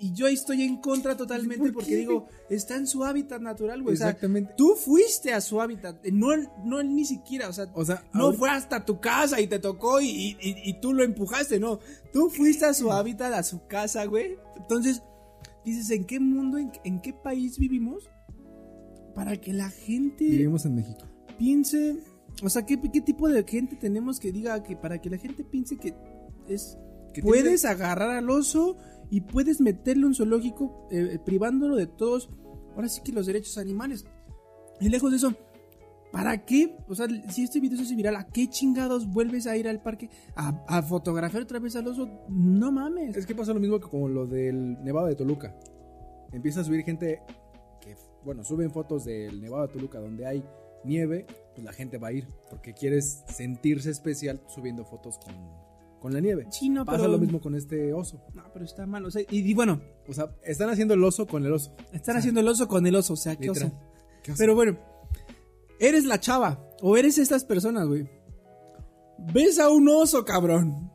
Y 0.00 0.12
yo 0.12 0.28
estoy 0.28 0.62
en 0.62 0.76
contra 0.80 1.16
totalmente 1.16 1.64
¿Por 1.64 1.72
porque 1.74 1.96
digo, 1.96 2.26
está 2.48 2.76
en 2.76 2.86
su 2.86 3.04
hábitat 3.04 3.40
natural, 3.42 3.82
güey. 3.82 3.94
O 3.94 3.98
sea, 3.98 4.10
Exactamente. 4.10 4.54
tú 4.56 4.74
fuiste 4.76 5.32
a 5.32 5.40
su 5.40 5.60
hábitat, 5.60 6.04
no, 6.12 6.28
no 6.64 6.82
ni 6.84 7.04
siquiera, 7.04 7.48
o 7.48 7.52
sea, 7.52 7.66
O 7.74 7.84
sea, 7.84 8.04
no 8.14 8.26
ahorita- 8.26 8.38
fue 8.38 8.50
hasta 8.50 8.84
tu 8.84 9.00
casa 9.00 9.40
y 9.40 9.48
te 9.48 9.58
tocó 9.58 10.00
y, 10.00 10.06
y- 10.08 10.36
y- 10.40 10.70
y 10.70 10.80
tú 10.80 10.94
lo 10.94 11.02
empujaste, 11.02 11.58
no. 11.58 11.80
Tú 12.12 12.30
fuiste 12.30 12.64
a 12.64 12.74
su 12.74 12.92
hábitat, 12.92 13.32
a 13.34 13.42
su 13.42 13.66
casa, 13.66 14.04
güey. 14.04 14.36
Entonces, 14.56 15.02
dices, 15.64 15.90
¿en 15.90 16.04
qué 16.04 16.20
mundo, 16.20 16.58
en, 16.58 16.70
en 16.84 17.00
qué 17.00 17.12
país 17.12 17.58
vivimos? 17.58 18.08
Para 19.16 19.36
que 19.40 19.52
la 19.52 19.68
gente 19.68 20.24
vivimos 20.26 20.64
en 20.64 20.76
México. 20.76 21.00
piense, 21.38 21.96
o 22.42 22.48
sea, 22.48 22.64
¿qué, 22.64 22.80
qué 22.80 23.00
tipo 23.00 23.28
de 23.28 23.44
gente 23.44 23.76
tenemos 23.76 24.20
que 24.20 24.32
diga 24.32 24.62
que 24.62 24.76
para 24.76 25.00
que 25.00 25.10
la 25.10 25.18
gente 25.18 25.44
piense 25.44 25.76
que 25.76 25.94
es... 26.48 26.78
Que 27.12 27.22
puedes 27.22 27.64
agarrar 27.64 28.10
al 28.10 28.28
oso 28.28 28.76
y 29.10 29.22
puedes 29.22 29.60
meterlo 29.60 30.02
en 30.02 30.08
un 30.08 30.14
zoológico 30.14 30.86
eh, 30.90 31.12
eh, 31.14 31.18
privándolo 31.18 31.74
de 31.74 31.86
todos, 31.86 32.28
ahora 32.74 32.88
sí 32.88 33.00
que 33.02 33.12
los 33.12 33.26
derechos 33.26 33.56
animales. 33.56 34.04
Y 34.78 34.90
lejos 34.90 35.10
de 35.10 35.16
eso, 35.16 35.34
¿para 36.12 36.44
qué? 36.44 36.76
O 36.86 36.94
sea, 36.94 37.06
si 37.30 37.44
este 37.44 37.60
video 37.60 37.78
se 37.78 37.84
hace 37.84 37.94
viral, 37.94 38.16
¿a 38.16 38.26
qué 38.26 38.48
chingados 38.48 39.06
vuelves 39.06 39.46
a 39.46 39.56
ir 39.56 39.66
al 39.68 39.82
parque 39.82 40.10
a, 40.36 40.64
a 40.68 40.82
fotografiar 40.82 41.42
otra 41.42 41.58
vez 41.58 41.74
al 41.76 41.88
oso? 41.88 42.08
No 42.28 42.70
mames. 42.70 43.16
Es 43.16 43.26
que 43.26 43.34
pasa 43.34 43.54
lo 43.54 43.60
mismo 43.60 43.80
que 43.80 43.88
como 43.88 44.08
lo 44.08 44.26
del 44.26 44.82
Nevado 44.84 45.06
de 45.06 45.16
Toluca. 45.16 45.56
Empieza 46.32 46.60
a 46.60 46.64
subir 46.64 46.84
gente 46.84 47.22
que, 47.80 47.96
bueno, 48.22 48.44
suben 48.44 48.70
fotos 48.70 49.06
del 49.06 49.40
Nevado 49.40 49.66
de 49.66 49.72
Toluca 49.72 49.98
donde 49.98 50.26
hay 50.26 50.44
nieve, 50.84 51.26
pues 51.58 51.64
la 51.64 51.72
gente 51.72 51.98
va 51.98 52.08
a 52.08 52.12
ir 52.12 52.28
porque 52.50 52.72
quieres 52.72 53.24
sentirse 53.34 53.90
especial 53.90 54.40
subiendo 54.46 54.84
fotos 54.84 55.18
con, 55.18 55.34
con 56.00 56.12
la 56.14 56.20
nieve. 56.20 56.46
Sí, 56.52 56.68
no, 56.68 56.84
Pasa 56.84 56.98
pero- 56.98 57.12
lo 57.12 57.18
mismo 57.18 57.40
con 57.40 57.56
este 57.56 57.92
oso. 57.92 58.22
No, 58.32 58.44
pero 58.52 58.64
está 58.64 58.86
mal. 58.86 59.04
O 59.04 59.10
sea, 59.10 59.22
y, 59.22 59.38
y 59.40 59.54
bueno, 59.54 59.80
O 60.08 60.12
sea, 60.12 60.30
están 60.44 60.70
haciendo 60.70 60.94
el 60.94 61.02
oso 61.02 61.26
con 61.26 61.44
el 61.44 61.52
oso. 61.52 61.74
están 61.92 62.16
haciendo 62.16 62.40
el 62.40 62.46
oso 62.46 62.68
con 62.68 62.86
el 62.86 62.94
oso, 62.94 63.14
o 63.14 63.16
sea, 63.16 63.34
qué 63.34 63.50
oso. 63.50 63.72
¿Qué 64.22 64.30
oso? 64.32 64.38
Pero 64.38 64.54
bueno, 64.54 64.78
eres 65.80 66.04
la 66.04 66.20
chava 66.20 66.64
o 66.80 66.96
eres 66.96 67.18
estas 67.18 67.44
personas, 67.44 67.88
güey. 67.88 68.08
Ves 69.34 69.58
a 69.58 69.68
un 69.68 69.88
oso, 69.88 70.24
cabrón. 70.24 70.92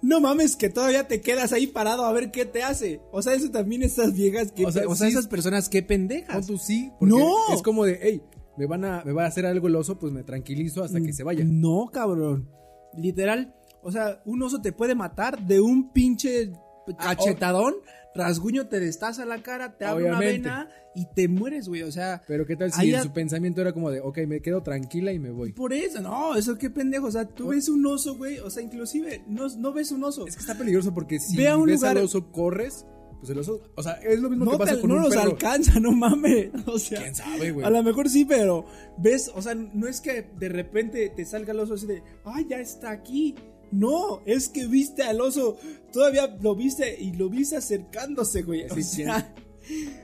No 0.00 0.20
mames 0.20 0.54
que 0.54 0.68
todavía 0.70 1.08
te 1.08 1.20
quedas 1.20 1.52
ahí 1.52 1.66
parado 1.66 2.04
a 2.04 2.12
ver 2.12 2.30
qué 2.30 2.44
te 2.44 2.62
hace. 2.62 3.00
O 3.10 3.20
sea, 3.22 3.34
eso 3.34 3.50
también 3.50 3.82
estas 3.82 4.12
viejas 4.14 4.52
que... 4.52 4.64
O 4.64 4.68
O 4.68 4.70
sea, 4.70 4.84
sí- 4.94 5.06
esas 5.06 5.26
personas 5.26 5.68
qué 5.68 5.82
pendejas. 5.82 6.46
tú 6.46 6.56
sí, 6.56 6.92
¡No! 7.00 7.52
es 7.52 7.62
como 7.62 7.84
de, 7.84 7.98
hey, 8.00 8.22
me 8.56 8.66
van 8.66 8.84
a, 8.84 9.02
me 9.04 9.12
va 9.12 9.24
a 9.24 9.28
hacer 9.28 9.46
algo 9.46 9.68
el 9.68 9.76
oso, 9.76 9.98
pues 9.98 10.12
me 10.12 10.22
tranquilizo 10.22 10.82
hasta 10.84 11.00
que 11.00 11.12
se 11.12 11.22
vaya. 11.22 11.44
No, 11.46 11.88
cabrón. 11.92 12.48
Literal. 12.96 13.54
O 13.82 13.92
sea, 13.92 14.20
un 14.24 14.42
oso 14.42 14.60
te 14.60 14.72
puede 14.72 14.94
matar 14.94 15.46
de 15.46 15.60
un 15.60 15.92
pinche 15.92 16.50
cachetadón. 16.98 17.74
Rasguño 18.14 18.66
te 18.68 18.80
destaza 18.80 19.26
la 19.26 19.42
cara, 19.42 19.76
te 19.76 19.84
abre 19.84 20.06
una 20.06 20.18
vena 20.18 20.68
y 20.94 21.04
te 21.14 21.28
mueres, 21.28 21.68
güey. 21.68 21.82
O 21.82 21.92
sea, 21.92 22.22
Pero 22.26 22.46
qué 22.46 22.56
tal 22.56 22.72
si 22.72 22.80
Ahí 22.80 22.90
en 22.90 22.96
a- 22.96 23.02
su 23.02 23.12
pensamiento 23.12 23.60
era 23.60 23.74
como 23.74 23.90
de, 23.90 24.00
ok, 24.00 24.20
me 24.26 24.40
quedo 24.40 24.62
tranquila 24.62 25.12
y 25.12 25.18
me 25.18 25.30
voy. 25.30 25.52
por 25.52 25.74
eso, 25.74 26.00
no, 26.00 26.34
eso 26.34 26.56
qué 26.56 26.70
pendejo. 26.70 27.08
O 27.08 27.10
sea, 27.10 27.26
tú 27.28 27.48
ves 27.48 27.68
un 27.68 27.84
oso, 27.84 28.16
güey. 28.16 28.38
O 28.38 28.48
sea, 28.48 28.62
inclusive 28.62 29.22
no, 29.28 29.48
no 29.58 29.72
ves 29.74 29.92
un 29.92 30.02
oso. 30.02 30.26
Es 30.26 30.34
que 30.34 30.40
está 30.40 30.56
peligroso 30.56 30.94
porque 30.94 31.20
si 31.20 31.36
Ve 31.36 31.48
a 31.48 31.58
un 31.58 31.66
ves 31.66 31.76
lugar- 31.80 31.98
al 31.98 32.04
oso, 32.04 32.32
corres, 32.32 32.86
pues 33.18 33.30
el 33.30 33.38
oso, 33.38 33.60
o 33.74 33.82
sea, 33.82 33.92
es 33.94 34.20
lo 34.20 34.28
mismo 34.30 34.44
no 34.44 34.50
que 34.52 34.58
pasa 34.58 34.74
te- 34.74 34.80
con 34.80 34.90
no 34.90 34.96
un 34.96 35.02
los 35.04 35.14
perro. 35.14 35.30
alcanza, 35.30 35.80
no 35.80 35.92
mames. 35.92 36.50
O 36.66 36.78
sea, 36.78 37.00
¿Quién 37.00 37.14
sabe, 37.14 37.50
güey? 37.52 37.66
a 37.66 37.70
lo 37.70 37.82
mejor 37.82 38.08
sí, 38.08 38.24
pero 38.24 38.66
ves, 38.98 39.30
o 39.34 39.40
sea, 39.42 39.54
no 39.54 39.86
es 39.88 40.00
que 40.00 40.30
de 40.38 40.48
repente 40.48 41.08
te 41.14 41.24
salga 41.24 41.52
el 41.52 41.60
oso 41.60 41.74
así 41.74 41.86
de, 41.86 42.02
ay, 42.24 42.46
ya 42.48 42.58
está 42.58 42.90
aquí. 42.90 43.34
No, 43.72 44.20
es 44.26 44.48
que 44.48 44.66
viste 44.68 45.02
al 45.02 45.20
oso, 45.20 45.56
todavía 45.92 46.36
lo 46.40 46.54
viste 46.54 47.00
y 47.02 47.12
lo 47.14 47.28
viste 47.28 47.56
acercándose, 47.56 48.42
güey. 48.42 48.64
O 48.70 48.76
sea, 48.80 49.34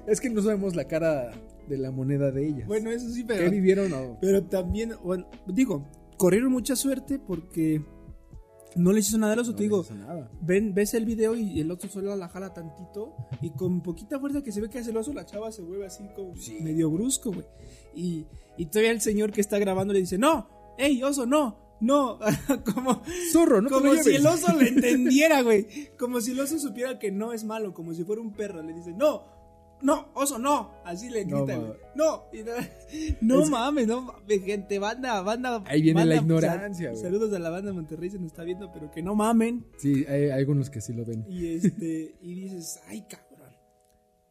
Es 0.06 0.20
que 0.20 0.28
no 0.28 0.42
sabemos 0.42 0.74
la 0.74 0.88
cara 0.88 1.30
de 1.68 1.78
la 1.78 1.92
moneda 1.92 2.32
de 2.32 2.48
ellas. 2.48 2.66
Bueno, 2.66 2.90
eso 2.90 3.08
sí, 3.10 3.20
¿Qué 3.22 3.34
pero. 3.34 3.50
vivieron? 3.50 3.92
o- 3.92 4.18
Pero 4.20 4.42
también, 4.44 4.94
bueno, 5.04 5.28
digo, 5.46 5.86
corrieron 6.18 6.50
mucha 6.50 6.74
suerte 6.74 7.20
porque 7.20 7.80
no 8.76 8.92
les 8.92 9.08
hizo 9.08 9.18
nada 9.18 9.32
al 9.34 9.38
oso. 9.40 9.50
no 9.52 9.56
te 9.56 9.62
digo, 9.64 9.84
nada. 9.94 10.30
ven, 10.40 10.74
ves 10.74 10.94
el 10.94 11.04
video 11.04 11.34
y 11.34 11.60
el 11.60 11.70
oso 11.70 11.88
solo 11.88 12.14
la 12.16 12.28
jala 12.28 12.52
tantito 12.54 13.14
y 13.40 13.50
con 13.50 13.82
poquita 13.82 14.18
fuerza 14.18 14.42
que 14.42 14.52
se 14.52 14.60
ve 14.60 14.68
que 14.70 14.78
hace 14.78 14.90
el 14.90 14.96
oso, 14.96 15.12
la 15.12 15.24
chava 15.26 15.50
se 15.52 15.62
vuelve 15.62 15.86
así 15.86 16.04
como 16.14 16.34
Sí. 16.36 16.58
medio 16.60 16.90
brusco, 16.90 17.32
güey. 17.32 17.46
Y, 17.94 18.26
y 18.56 18.66
todavía 18.66 18.92
el 18.92 19.00
señor 19.00 19.32
que 19.32 19.40
está 19.40 19.58
grabando 19.58 19.92
le 19.92 20.00
dice, 20.00 20.18
no, 20.18 20.48
ey, 20.78 21.02
oso, 21.02 21.26
no, 21.26 21.76
no, 21.80 22.18
como, 22.74 23.02
Zorro, 23.32 23.60
no 23.60 23.68
como 23.68 23.94
si 23.96 24.14
el 24.14 24.24
oso 24.26 24.56
le 24.56 24.68
entendiera, 24.68 25.42
güey. 25.42 25.66
Como 25.98 26.20
si 26.20 26.30
el 26.30 26.40
oso 26.40 26.58
supiera 26.58 26.98
que 26.98 27.10
no 27.10 27.32
es 27.32 27.42
malo, 27.44 27.74
como 27.74 27.92
si 27.92 28.04
fuera 28.04 28.22
un 28.22 28.32
perro. 28.32 28.62
Le 28.62 28.72
dice, 28.72 28.92
no, 28.92 29.24
no, 29.82 30.08
oso, 30.14 30.38
no. 30.38 30.72
Así 30.84 31.10
le 31.10 31.24
grita, 31.24 31.56
güey. 31.56 31.72
No, 31.94 32.24
no, 32.32 32.32
no 33.20 33.42
Es- 33.42 33.50
mames, 33.50 33.86
no 33.86 34.02
mames, 34.02 34.44
gente, 34.44 34.78
banda, 34.78 35.20
banda. 35.22 35.62
Ahí 35.66 35.82
viene 35.82 36.04
la 36.04 36.16
ignorancia, 36.16 36.90
güey. 36.90 37.02
Saludos 37.02 37.32
a 37.32 37.38
la 37.38 37.50
banda 37.50 37.70
de 37.70 37.74
Monterrey, 37.74 38.10
se 38.10 38.18
nos 38.18 38.28
está 38.28 38.44
viendo, 38.44 38.72
pero 38.72 38.90
que 38.90 39.02
no 39.02 39.14
mamen. 39.14 39.66
Sí, 39.78 40.04
hay, 40.08 40.24
hay 40.24 40.30
algunos 40.30 40.70
que 40.70 40.80
sí 40.80 40.92
lo 40.92 41.04
ven. 41.04 41.24
Y 41.28 41.46
este, 41.54 42.14
y 42.22 42.34
dices, 42.34 42.80
ay, 42.88 43.02
cabrón. 43.08 43.52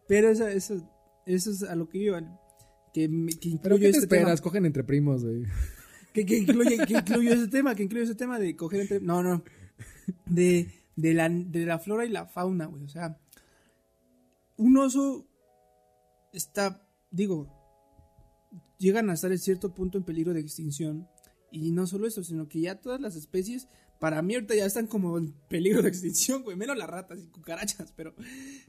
Pero 0.07 0.29
eso, 0.29 0.47
eso, 0.47 0.81
eso 1.25 1.51
es 1.51 1.63
a 1.63 1.75
lo 1.75 1.87
que 1.89 1.97
iban. 1.99 2.37
Que, 2.93 3.07
que 3.39 3.57
¿Pero 3.61 3.75
incluye 3.75 3.79
qué 3.79 3.83
te 3.83 3.89
este 3.89 3.99
esperas? 3.99 4.25
tema. 4.35 4.43
Cogen 4.43 4.65
entre 4.65 4.83
primos, 4.83 5.23
güey. 5.23 5.43
Que, 6.13 6.25
que 6.25 6.39
incluye, 6.39 6.77
que 6.85 6.93
incluye 6.93 7.31
ese 7.33 7.47
tema, 7.47 7.73
que 7.75 7.83
incluye 7.83 8.03
ese 8.03 8.15
tema 8.15 8.37
de 8.37 8.55
coger 8.55 8.81
entre. 8.81 8.99
No, 8.99 9.23
no. 9.23 9.43
De, 10.25 10.67
de, 10.97 11.13
la, 11.13 11.29
de 11.29 11.65
la 11.65 11.79
flora 11.79 12.05
y 12.05 12.09
la 12.09 12.25
fauna, 12.25 12.65
güey. 12.65 12.83
O 12.83 12.89
sea, 12.89 13.17
un 14.57 14.75
oso 14.77 15.25
está, 16.33 16.87
digo, 17.11 17.47
llegan 18.77 19.09
a 19.09 19.13
estar 19.13 19.31
en 19.31 19.39
cierto 19.39 19.73
punto 19.73 19.97
en 19.97 20.03
peligro 20.03 20.33
de 20.33 20.39
extinción. 20.39 21.07
Y 21.51 21.71
no 21.71 21.85
solo 21.85 22.07
eso, 22.07 22.23
sino 22.23 22.47
que 22.47 22.61
ya 22.61 22.79
todas 22.79 23.01
las 23.01 23.15
especies, 23.15 23.67
para 23.99 24.21
mí 24.21 24.35
ahorita 24.35 24.55
ya 24.55 24.65
están 24.65 24.87
como 24.87 25.17
en 25.17 25.33
peligro 25.49 25.81
de 25.81 25.89
extinción, 25.89 26.43
güey. 26.43 26.55
Menos 26.57 26.77
las 26.77 26.89
ratas 26.89 27.19
y 27.21 27.27
cucarachas, 27.27 27.91
pero, 27.95 28.15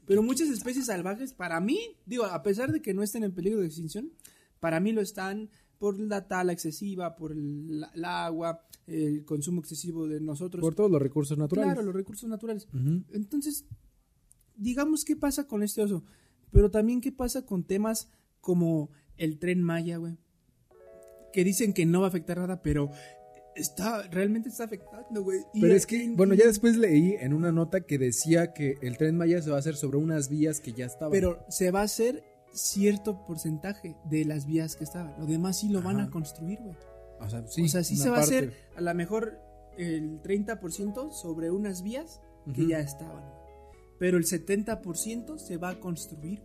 pero 0.05 0.21
muchas 0.21 0.49
especies 0.49 0.87
salvajes, 0.87 1.33
para 1.33 1.59
mí, 1.61 1.79
digo, 2.05 2.25
a 2.25 2.43
pesar 2.43 2.71
de 2.71 2.81
que 2.81 2.93
no 2.93 3.01
estén 3.01 3.23
en 3.23 3.33
peligro 3.33 3.61
de 3.61 3.67
extinción, 3.67 4.11
para 4.59 4.79
mí 4.79 4.91
lo 4.91 5.01
están 5.01 5.49
por 5.79 5.99
la 5.99 6.27
tala 6.27 6.51
excesiva, 6.53 7.15
por 7.15 7.31
el, 7.31 7.79
la- 7.95 8.25
agua, 8.25 8.65
el 8.85 9.25
consumo 9.25 9.61
excesivo 9.61 10.07
de 10.07 10.19
nosotros. 10.21 10.61
Por 10.61 10.75
todos 10.75 10.91
los 10.91 11.01
recursos 11.01 11.37
naturales. 11.37 11.73
claro, 11.73 11.85
los 11.85 11.95
recursos 11.95 12.29
naturales. 12.29 12.67
Entonces, 13.11 13.65
digamos 14.55 15.03
qué 15.05 15.15
pasa 15.15 15.47
con 15.47 15.63
este 15.63 15.81
oso, 15.81 16.03
pero 16.53 16.71
también 16.71 17.01
qué 17.01 17.11
pasa 17.11 17.45
con 17.45 17.63
temas 17.63 18.09
como 18.39 18.89
el 19.17 19.39
tren 19.39 19.61
Maya, 19.61 19.97
güey. 19.97 20.17
Que 21.33 21.43
dicen 21.43 21.73
que 21.73 21.85
no 21.85 22.01
va 22.01 22.07
a 22.07 22.09
afectar 22.09 22.37
nada, 22.37 22.61
pero 22.61 22.91
está 23.55 24.03
realmente 24.03 24.49
está 24.49 24.65
afectando, 24.65 25.23
güey. 25.23 25.39
Pero 25.59 25.73
es 25.73 25.85
que, 25.85 26.09
bueno, 26.15 26.35
ya 26.35 26.45
después 26.45 26.77
leí 26.77 27.15
en 27.19 27.33
una 27.33 27.51
nota 27.51 27.81
que 27.81 27.97
decía 27.97 28.53
que 28.53 28.77
el 28.81 28.97
tren 28.97 29.17
Maya 29.17 29.41
se 29.41 29.49
va 29.49 29.57
a 29.57 29.59
hacer 29.59 29.75
sobre 29.75 29.97
unas 29.97 30.29
vías 30.29 30.59
que 30.59 30.73
ya 30.73 30.85
estaban. 30.85 31.11
pero 31.11 31.43
se 31.49 31.71
va 31.71 31.81
a 31.81 31.83
hacer 31.83 32.23
cierto 32.53 33.25
porcentaje 33.25 33.97
de 34.05 34.25
las 34.25 34.45
vías 34.45 34.75
que 34.75 34.83
estaban. 34.83 35.15
Lo 35.19 35.25
demás 35.25 35.59
sí 35.59 35.69
lo 35.69 35.81
van 35.81 35.99
a 35.99 36.09
construir, 36.09 36.59
güey. 36.61 36.75
o 37.19 37.29
sea, 37.29 37.47
sí, 37.47 37.63
o 37.63 37.67
sea, 37.67 37.83
sí 37.83 37.95
una 37.95 38.03
se 38.03 38.09
va 38.09 38.17
a 38.17 38.21
hacer 38.21 38.53
a 38.75 38.81
lo 38.81 38.93
mejor 38.93 39.39
el 39.77 40.21
30% 40.21 41.11
sobre 41.11 41.49
unas 41.49 41.81
vías 41.81 42.21
que 42.53 42.67
ya 42.67 42.79
estaban. 42.79 43.23
Pero 44.03 44.17
el 44.17 44.25
70% 44.25 45.37
se 45.37 45.55
va 45.55 45.69
a 45.69 45.79
construir. 45.79 46.41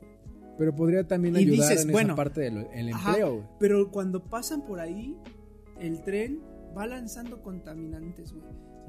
Pero 0.57 0.77
podría 0.77 1.09
también 1.09 1.35
Y 1.35 1.39
ayudar 1.41 1.71
dices, 1.71 1.87
en 1.87 1.91
bueno, 1.91 2.11
esa 2.11 2.15
parte 2.17 2.41
del 2.43 2.69
el 2.73 2.93
Ajá, 2.93 3.11
empleo, 3.11 3.33
güey. 3.33 3.47
Pero 3.59 3.91
cuando 3.91 4.23
pasan 4.23 4.63
por 4.65 4.79
ahí, 4.79 5.17
el 5.81 6.01
tren 6.03 6.41
va 6.77 6.87
lanzando 6.87 7.43
contaminantes, 7.43 8.33
güey. 8.33 8.47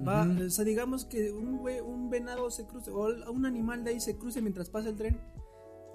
Va, 0.07 0.23
Ujú. 0.23 0.43
O 0.45 0.49
sea, 0.51 0.65
digamos 0.65 1.05
que 1.05 1.31
un, 1.31 1.57
güey, 1.57 1.79
un 1.79 2.11
venado 2.11 2.51
se 2.51 2.67
cruce, 2.67 2.91
o 2.91 3.07
un 3.31 3.47
animal 3.47 3.83
de 3.83 3.89
ahí 3.89 3.99
se 3.99 4.17
cruce 4.17 4.39
mientras 4.39 4.69
pasa 4.69 4.89
el 4.89 4.95
tren, 4.97 5.19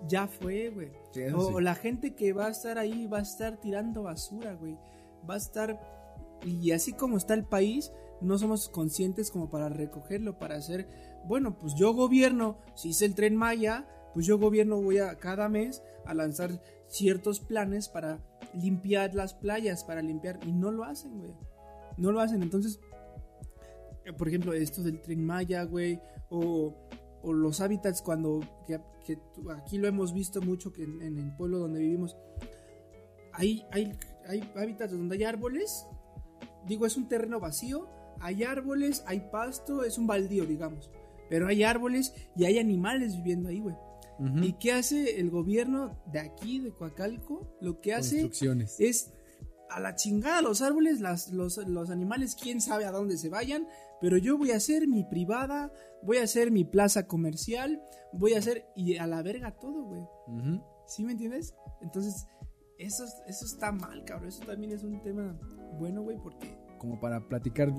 ya 0.09 0.27
fue, 0.27 0.71
güey. 0.71 0.91
Sí, 1.13 1.23
O, 1.33 1.47
sí. 1.47 1.55
o 1.55 1.61
la 1.61 1.77
gente 1.77 2.17
que 2.17 2.33
va 2.33 2.47
a 2.47 2.51
estar 2.51 2.77
ahí 2.79 3.07
va 3.07 3.19
a 3.19 3.23
estar 3.23 3.61
tirando 3.61 4.03
basura, 4.03 4.55
güey. 4.55 4.77
Va 5.31 5.35
a 5.35 5.37
estar... 5.37 5.79
Y 6.45 6.73
así 6.73 6.93
como 6.93 7.19
está 7.19 7.35
el 7.35 7.45
país, 7.45 7.93
no 8.21 8.37
somos 8.37 8.69
conscientes 8.69 9.31
como 9.31 9.49
para 9.49 9.69
recogerlo, 9.69 10.41
para 10.41 10.57
hacer... 10.57 11.14
Bueno, 11.27 11.59
pues 11.59 11.75
yo 11.75 11.93
gobierno, 11.95 12.59
si 12.75 12.91
es 12.91 13.03
el 13.03 13.15
tren 13.15 13.37
Maya, 13.37 13.87
pues 14.13 14.27
yo 14.27 14.39
gobierno 14.39 14.81
voy 14.81 14.99
a 14.99 15.17
cada 15.19 15.49
mes 15.49 15.83
a 16.05 16.15
lanzar 16.15 16.63
ciertos 16.87 17.41
planes 17.41 17.89
para 17.89 18.21
limpiar 18.55 19.15
las 19.15 19.35
playas, 19.35 19.85
para 19.85 20.03
limpiar... 20.03 20.39
Y 20.47 20.53
no 20.53 20.71
lo 20.71 20.85
hacen, 20.85 21.19
güey. 21.19 21.35
No 21.97 22.13
lo 22.13 22.21
hacen. 22.21 22.43
Entonces, 22.43 22.79
por 24.17 24.29
ejemplo, 24.29 24.53
esto 24.53 24.83
del 24.83 25.01
tren 25.01 25.25
Maya, 25.25 25.65
güey, 25.65 26.01
o, 26.31 26.75
los 27.25 27.61
hábitats 27.63 28.03
cuando, 28.03 28.41
que, 28.67 28.79
aquí 29.57 29.79
lo 29.79 29.89
hemos 29.89 30.13
visto 30.13 30.43
mucho 30.43 30.73
que 30.73 30.85
en, 30.85 31.01
en 31.01 31.19
el 31.19 31.35
pueblo 31.37 31.59
donde 31.59 31.81
vivimos, 31.81 32.17
hay, 33.33 33.65
hay, 33.73 33.99
hay 34.29 34.53
hábitats 34.55 34.93
donde 34.93 35.17
hay 35.17 35.25
árboles, 35.25 35.87
digo, 36.67 36.85
es 36.85 36.97
un 36.99 37.09
terreno 37.09 37.41
vacío, 37.41 37.89
hay 38.21 38.45
árboles, 38.45 39.03
hay 39.07 39.29
pasto, 39.33 39.85
es 39.85 39.97
un 39.97 40.07
baldío, 40.07 40.45
digamos, 40.45 40.91
pero 41.29 41.47
hay 41.49 41.63
árboles 41.65 42.15
y 42.37 42.45
hay 42.45 42.59
animales 42.59 43.17
viviendo 43.17 43.49
ahí, 43.49 43.61
güey. 43.61 43.77
¿Y 44.45 44.53
qué 44.55 44.71
hace 44.73 45.19
el 45.19 45.29
gobierno 45.31 45.99
de 46.13 46.21
aquí, 46.21 46.61
de 46.61 46.71
Coacalco? 46.73 47.57
Lo 47.61 47.81
que 47.81 47.95
hace 47.95 48.21
es 48.79 49.13
a 49.71 49.81
la 49.81 49.97
chingada 49.97 50.41
los 50.41 50.63
árboles, 50.63 51.01
las, 51.01 51.31
los, 51.33 51.57
los 51.67 51.91
animales, 51.91 52.37
quién 52.41 52.61
sabe 52.61 52.85
a 52.85 52.93
dónde 52.93 53.17
se 53.19 53.29
vayan, 53.29 53.67
pero 54.01 54.17
yo 54.17 54.39
voy 54.39 54.53
a 54.53 54.57
hacer 54.57 54.87
mi 54.87 55.03
privada, 55.03 55.73
voy 56.05 56.19
a 56.19 56.23
hacer 56.23 56.53
mi 56.53 56.65
plaza 56.65 57.09
comercial, 57.09 57.83
voy 58.13 58.35
a 58.35 58.39
hacer 58.39 58.67
y 58.77 58.99
a 58.99 59.07
la 59.09 59.21
verga 59.23 59.51
todo, 59.59 59.83
güey. 59.85 60.03
Ujú. 60.29 60.63
¿Sí 60.87 61.03
me 61.03 61.13
entiendes? 61.13 61.57
Entonces, 61.81 62.27
eso, 62.79 63.05
es- 63.05 63.23
eso 63.27 63.47
está 63.47 63.73
mal, 63.73 64.05
cabrón. 64.05 64.29
Eso 64.29 64.45
también 64.45 64.73
es 64.73 64.85
un 64.85 65.03
tema 65.03 65.37
bueno, 65.79 66.03
güey, 66.03 66.19
porque 66.23 66.57
Como 66.79 67.01
para 67.01 67.27
platicar 67.29 67.73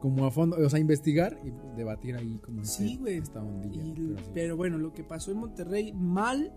como 0.00 0.24
a 0.26 0.30
fondo, 0.30 0.56
o 0.56 0.68
sea, 0.70 0.78
investigar 0.78 1.38
y 1.44 1.52
debatir 1.76 2.16
ahí 2.16 2.38
como 2.38 2.64
Sí, 2.64 2.96
güey. 2.96 3.18
esta 3.18 3.42
ondilla. 3.42 3.82
y- 3.84 3.92
pero 3.92 4.18
sí. 4.18 4.30
pero 4.34 4.56
bueno, 4.56 4.78
lo 4.78 4.92
que 4.92 5.04
pasó 5.04 5.30
en 5.30 5.38
Monterrey, 5.38 5.92
mal, 5.92 6.52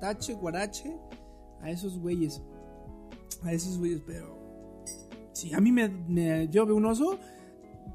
tache, 0.00 0.34
guarache, 0.34 0.96
a 1.60 1.70
esos 1.70 1.98
güeyes. 1.98 2.40
A 3.42 3.52
esos 3.52 3.78
güeyes, 3.78 4.00
pero 4.06 4.38
si 5.32 5.52
a 5.52 5.60
mí 5.60 5.72
me, 5.72 5.88
me- 5.88 6.48
yo 6.48 6.64
veo 6.66 6.76
un 6.76 6.86
oso, 6.86 7.18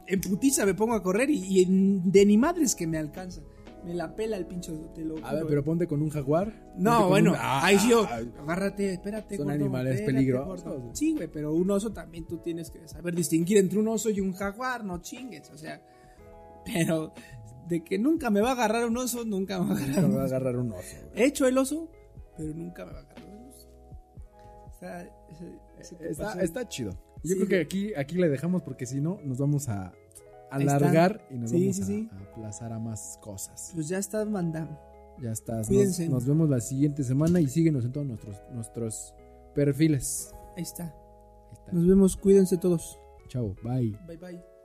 en 0.08 0.20
putiza 0.22 0.66
me 0.66 0.74
pongo 0.74 0.94
a 0.96 1.02
correr 1.04 1.30
y, 1.30 1.62
y 1.62 1.66
de 2.06 2.26
ni 2.26 2.38
madres 2.38 2.76
que 2.76 2.86
me 2.88 2.98
alcanza. 2.98 3.42
Me 3.90 3.96
la 3.96 4.16
pela 4.16 4.38
el 4.38 4.46
pinche 4.46 4.72
oso, 4.72 4.86
te 4.94 5.04
lo 5.04 5.16
A 5.26 5.34
ver, 5.34 5.46
pero 5.48 5.64
ponte 5.64 5.88
con 5.88 6.02
un 6.04 6.10
jaguar. 6.12 6.54
No, 6.78 7.10
bueno, 7.10 7.32
un- 7.32 7.38
Ah, 7.40 7.66
ahí 7.66 7.80
sí 7.80 7.90
yo, 7.90 8.04
ah, 8.08 8.20
agárrate, 8.44 8.94
espérate, 8.94 9.36
Son 9.36 9.46
gordo, 9.48 9.56
animales 9.60 9.96
espérate, 9.96 10.14
peligrosos, 10.14 10.64
gordo. 10.64 10.92
Sí, 10.94 11.14
güey, 11.16 11.28
pero 11.28 11.54
un 11.54 11.72
oso 11.72 11.92
también 11.92 12.28
tú 12.28 12.38
tienes 12.38 12.70
que 12.70 12.88
saber 12.88 13.16
distinguir 13.16 13.58
entre 13.58 13.80
un 13.80 13.88
oso 13.88 14.12
y 14.12 14.20
un 14.22 14.34
jaguar, 14.34 14.84
no 14.86 15.02
chingues, 15.02 15.50
o 15.50 15.58
sea, 15.58 15.82
pero 16.66 17.14
de 17.68 17.84
que 17.84 17.98
nunca 17.98 18.30
me 18.30 18.42
va 18.42 18.50
a 18.50 18.54
agarrar 18.54 18.86
un 18.86 18.96
oso, 18.98 19.26
nunca 19.26 19.60
me 19.60 19.74
va 19.74 19.74
a 19.74 19.78
agarrar 19.78 19.90
nunca 19.96 20.06
un 20.06 20.12
me 20.12 20.16
va 20.18 20.22
a 20.22 20.26
oso. 20.26 20.36
agarrar 20.36 20.56
un 20.58 20.72
oso. 20.72 20.98
He 21.16 21.26
hecho 21.26 21.48
el 21.48 21.58
oso, 21.58 21.90
pero 22.38 22.54
nunca 22.54 22.86
me 22.86 22.92
va 22.94 23.00
a 23.00 23.02
agarrar 23.02 23.26
un 23.26 23.48
oso. 23.50 23.68
O 24.68 24.74
sea, 24.80 25.02
ese- 25.32 25.60
ese 26.10 26.44
Está, 26.44 26.68
chido. 26.70 26.92
Yo 27.24 27.34
Sí, 27.34 27.36
creo 27.36 27.48
que 27.48 27.60
aquí, 27.60 27.94
aquí 27.96 28.16
le 28.18 28.30
dejamos 28.30 28.62
porque 28.62 28.86
si 28.86 29.02
no 29.02 29.20
nos 29.24 29.40
vamos 29.40 29.68
a. 29.68 29.92
alargar 30.52 31.22
y 31.30 31.36
nos 31.38 31.50
Sí, 31.52 31.60
vamos 31.62 31.76
sí, 31.76 31.82
a, 31.82 31.86
sí. 31.86 32.10
a 32.12 32.32
aplazar 32.32 32.74
a 32.74 32.80
más 32.80 33.20
cosas. 33.22 33.72
Pues 33.74 33.88
ya 33.88 33.98
está, 33.98 34.24
manda. 34.26 34.68
Ya 35.22 35.32
estás. 35.32 35.68
Cuídense. 35.68 36.06
Nos, 36.06 36.14
nos 36.14 36.26
vemos 36.28 36.50
la 36.50 36.60
siguiente 36.62 37.04
semana 37.04 37.40
y 37.40 37.48
síguenos 37.48 37.86
en 37.86 37.92
todos 37.92 38.08
nuestros, 38.08 38.38
nuestros 38.54 39.14
perfiles. 39.54 40.34
Ahí 40.56 40.64
está. 40.64 40.86
Ahí 40.86 41.54
está. 41.54 41.72
Nos 41.72 41.88
vemos, 41.88 42.16
cuídense 42.16 42.58
todos. 42.58 43.00
Chao, 43.28 43.56
bye. 43.64 43.98
Bye 44.08 44.18
bye. 44.18 44.59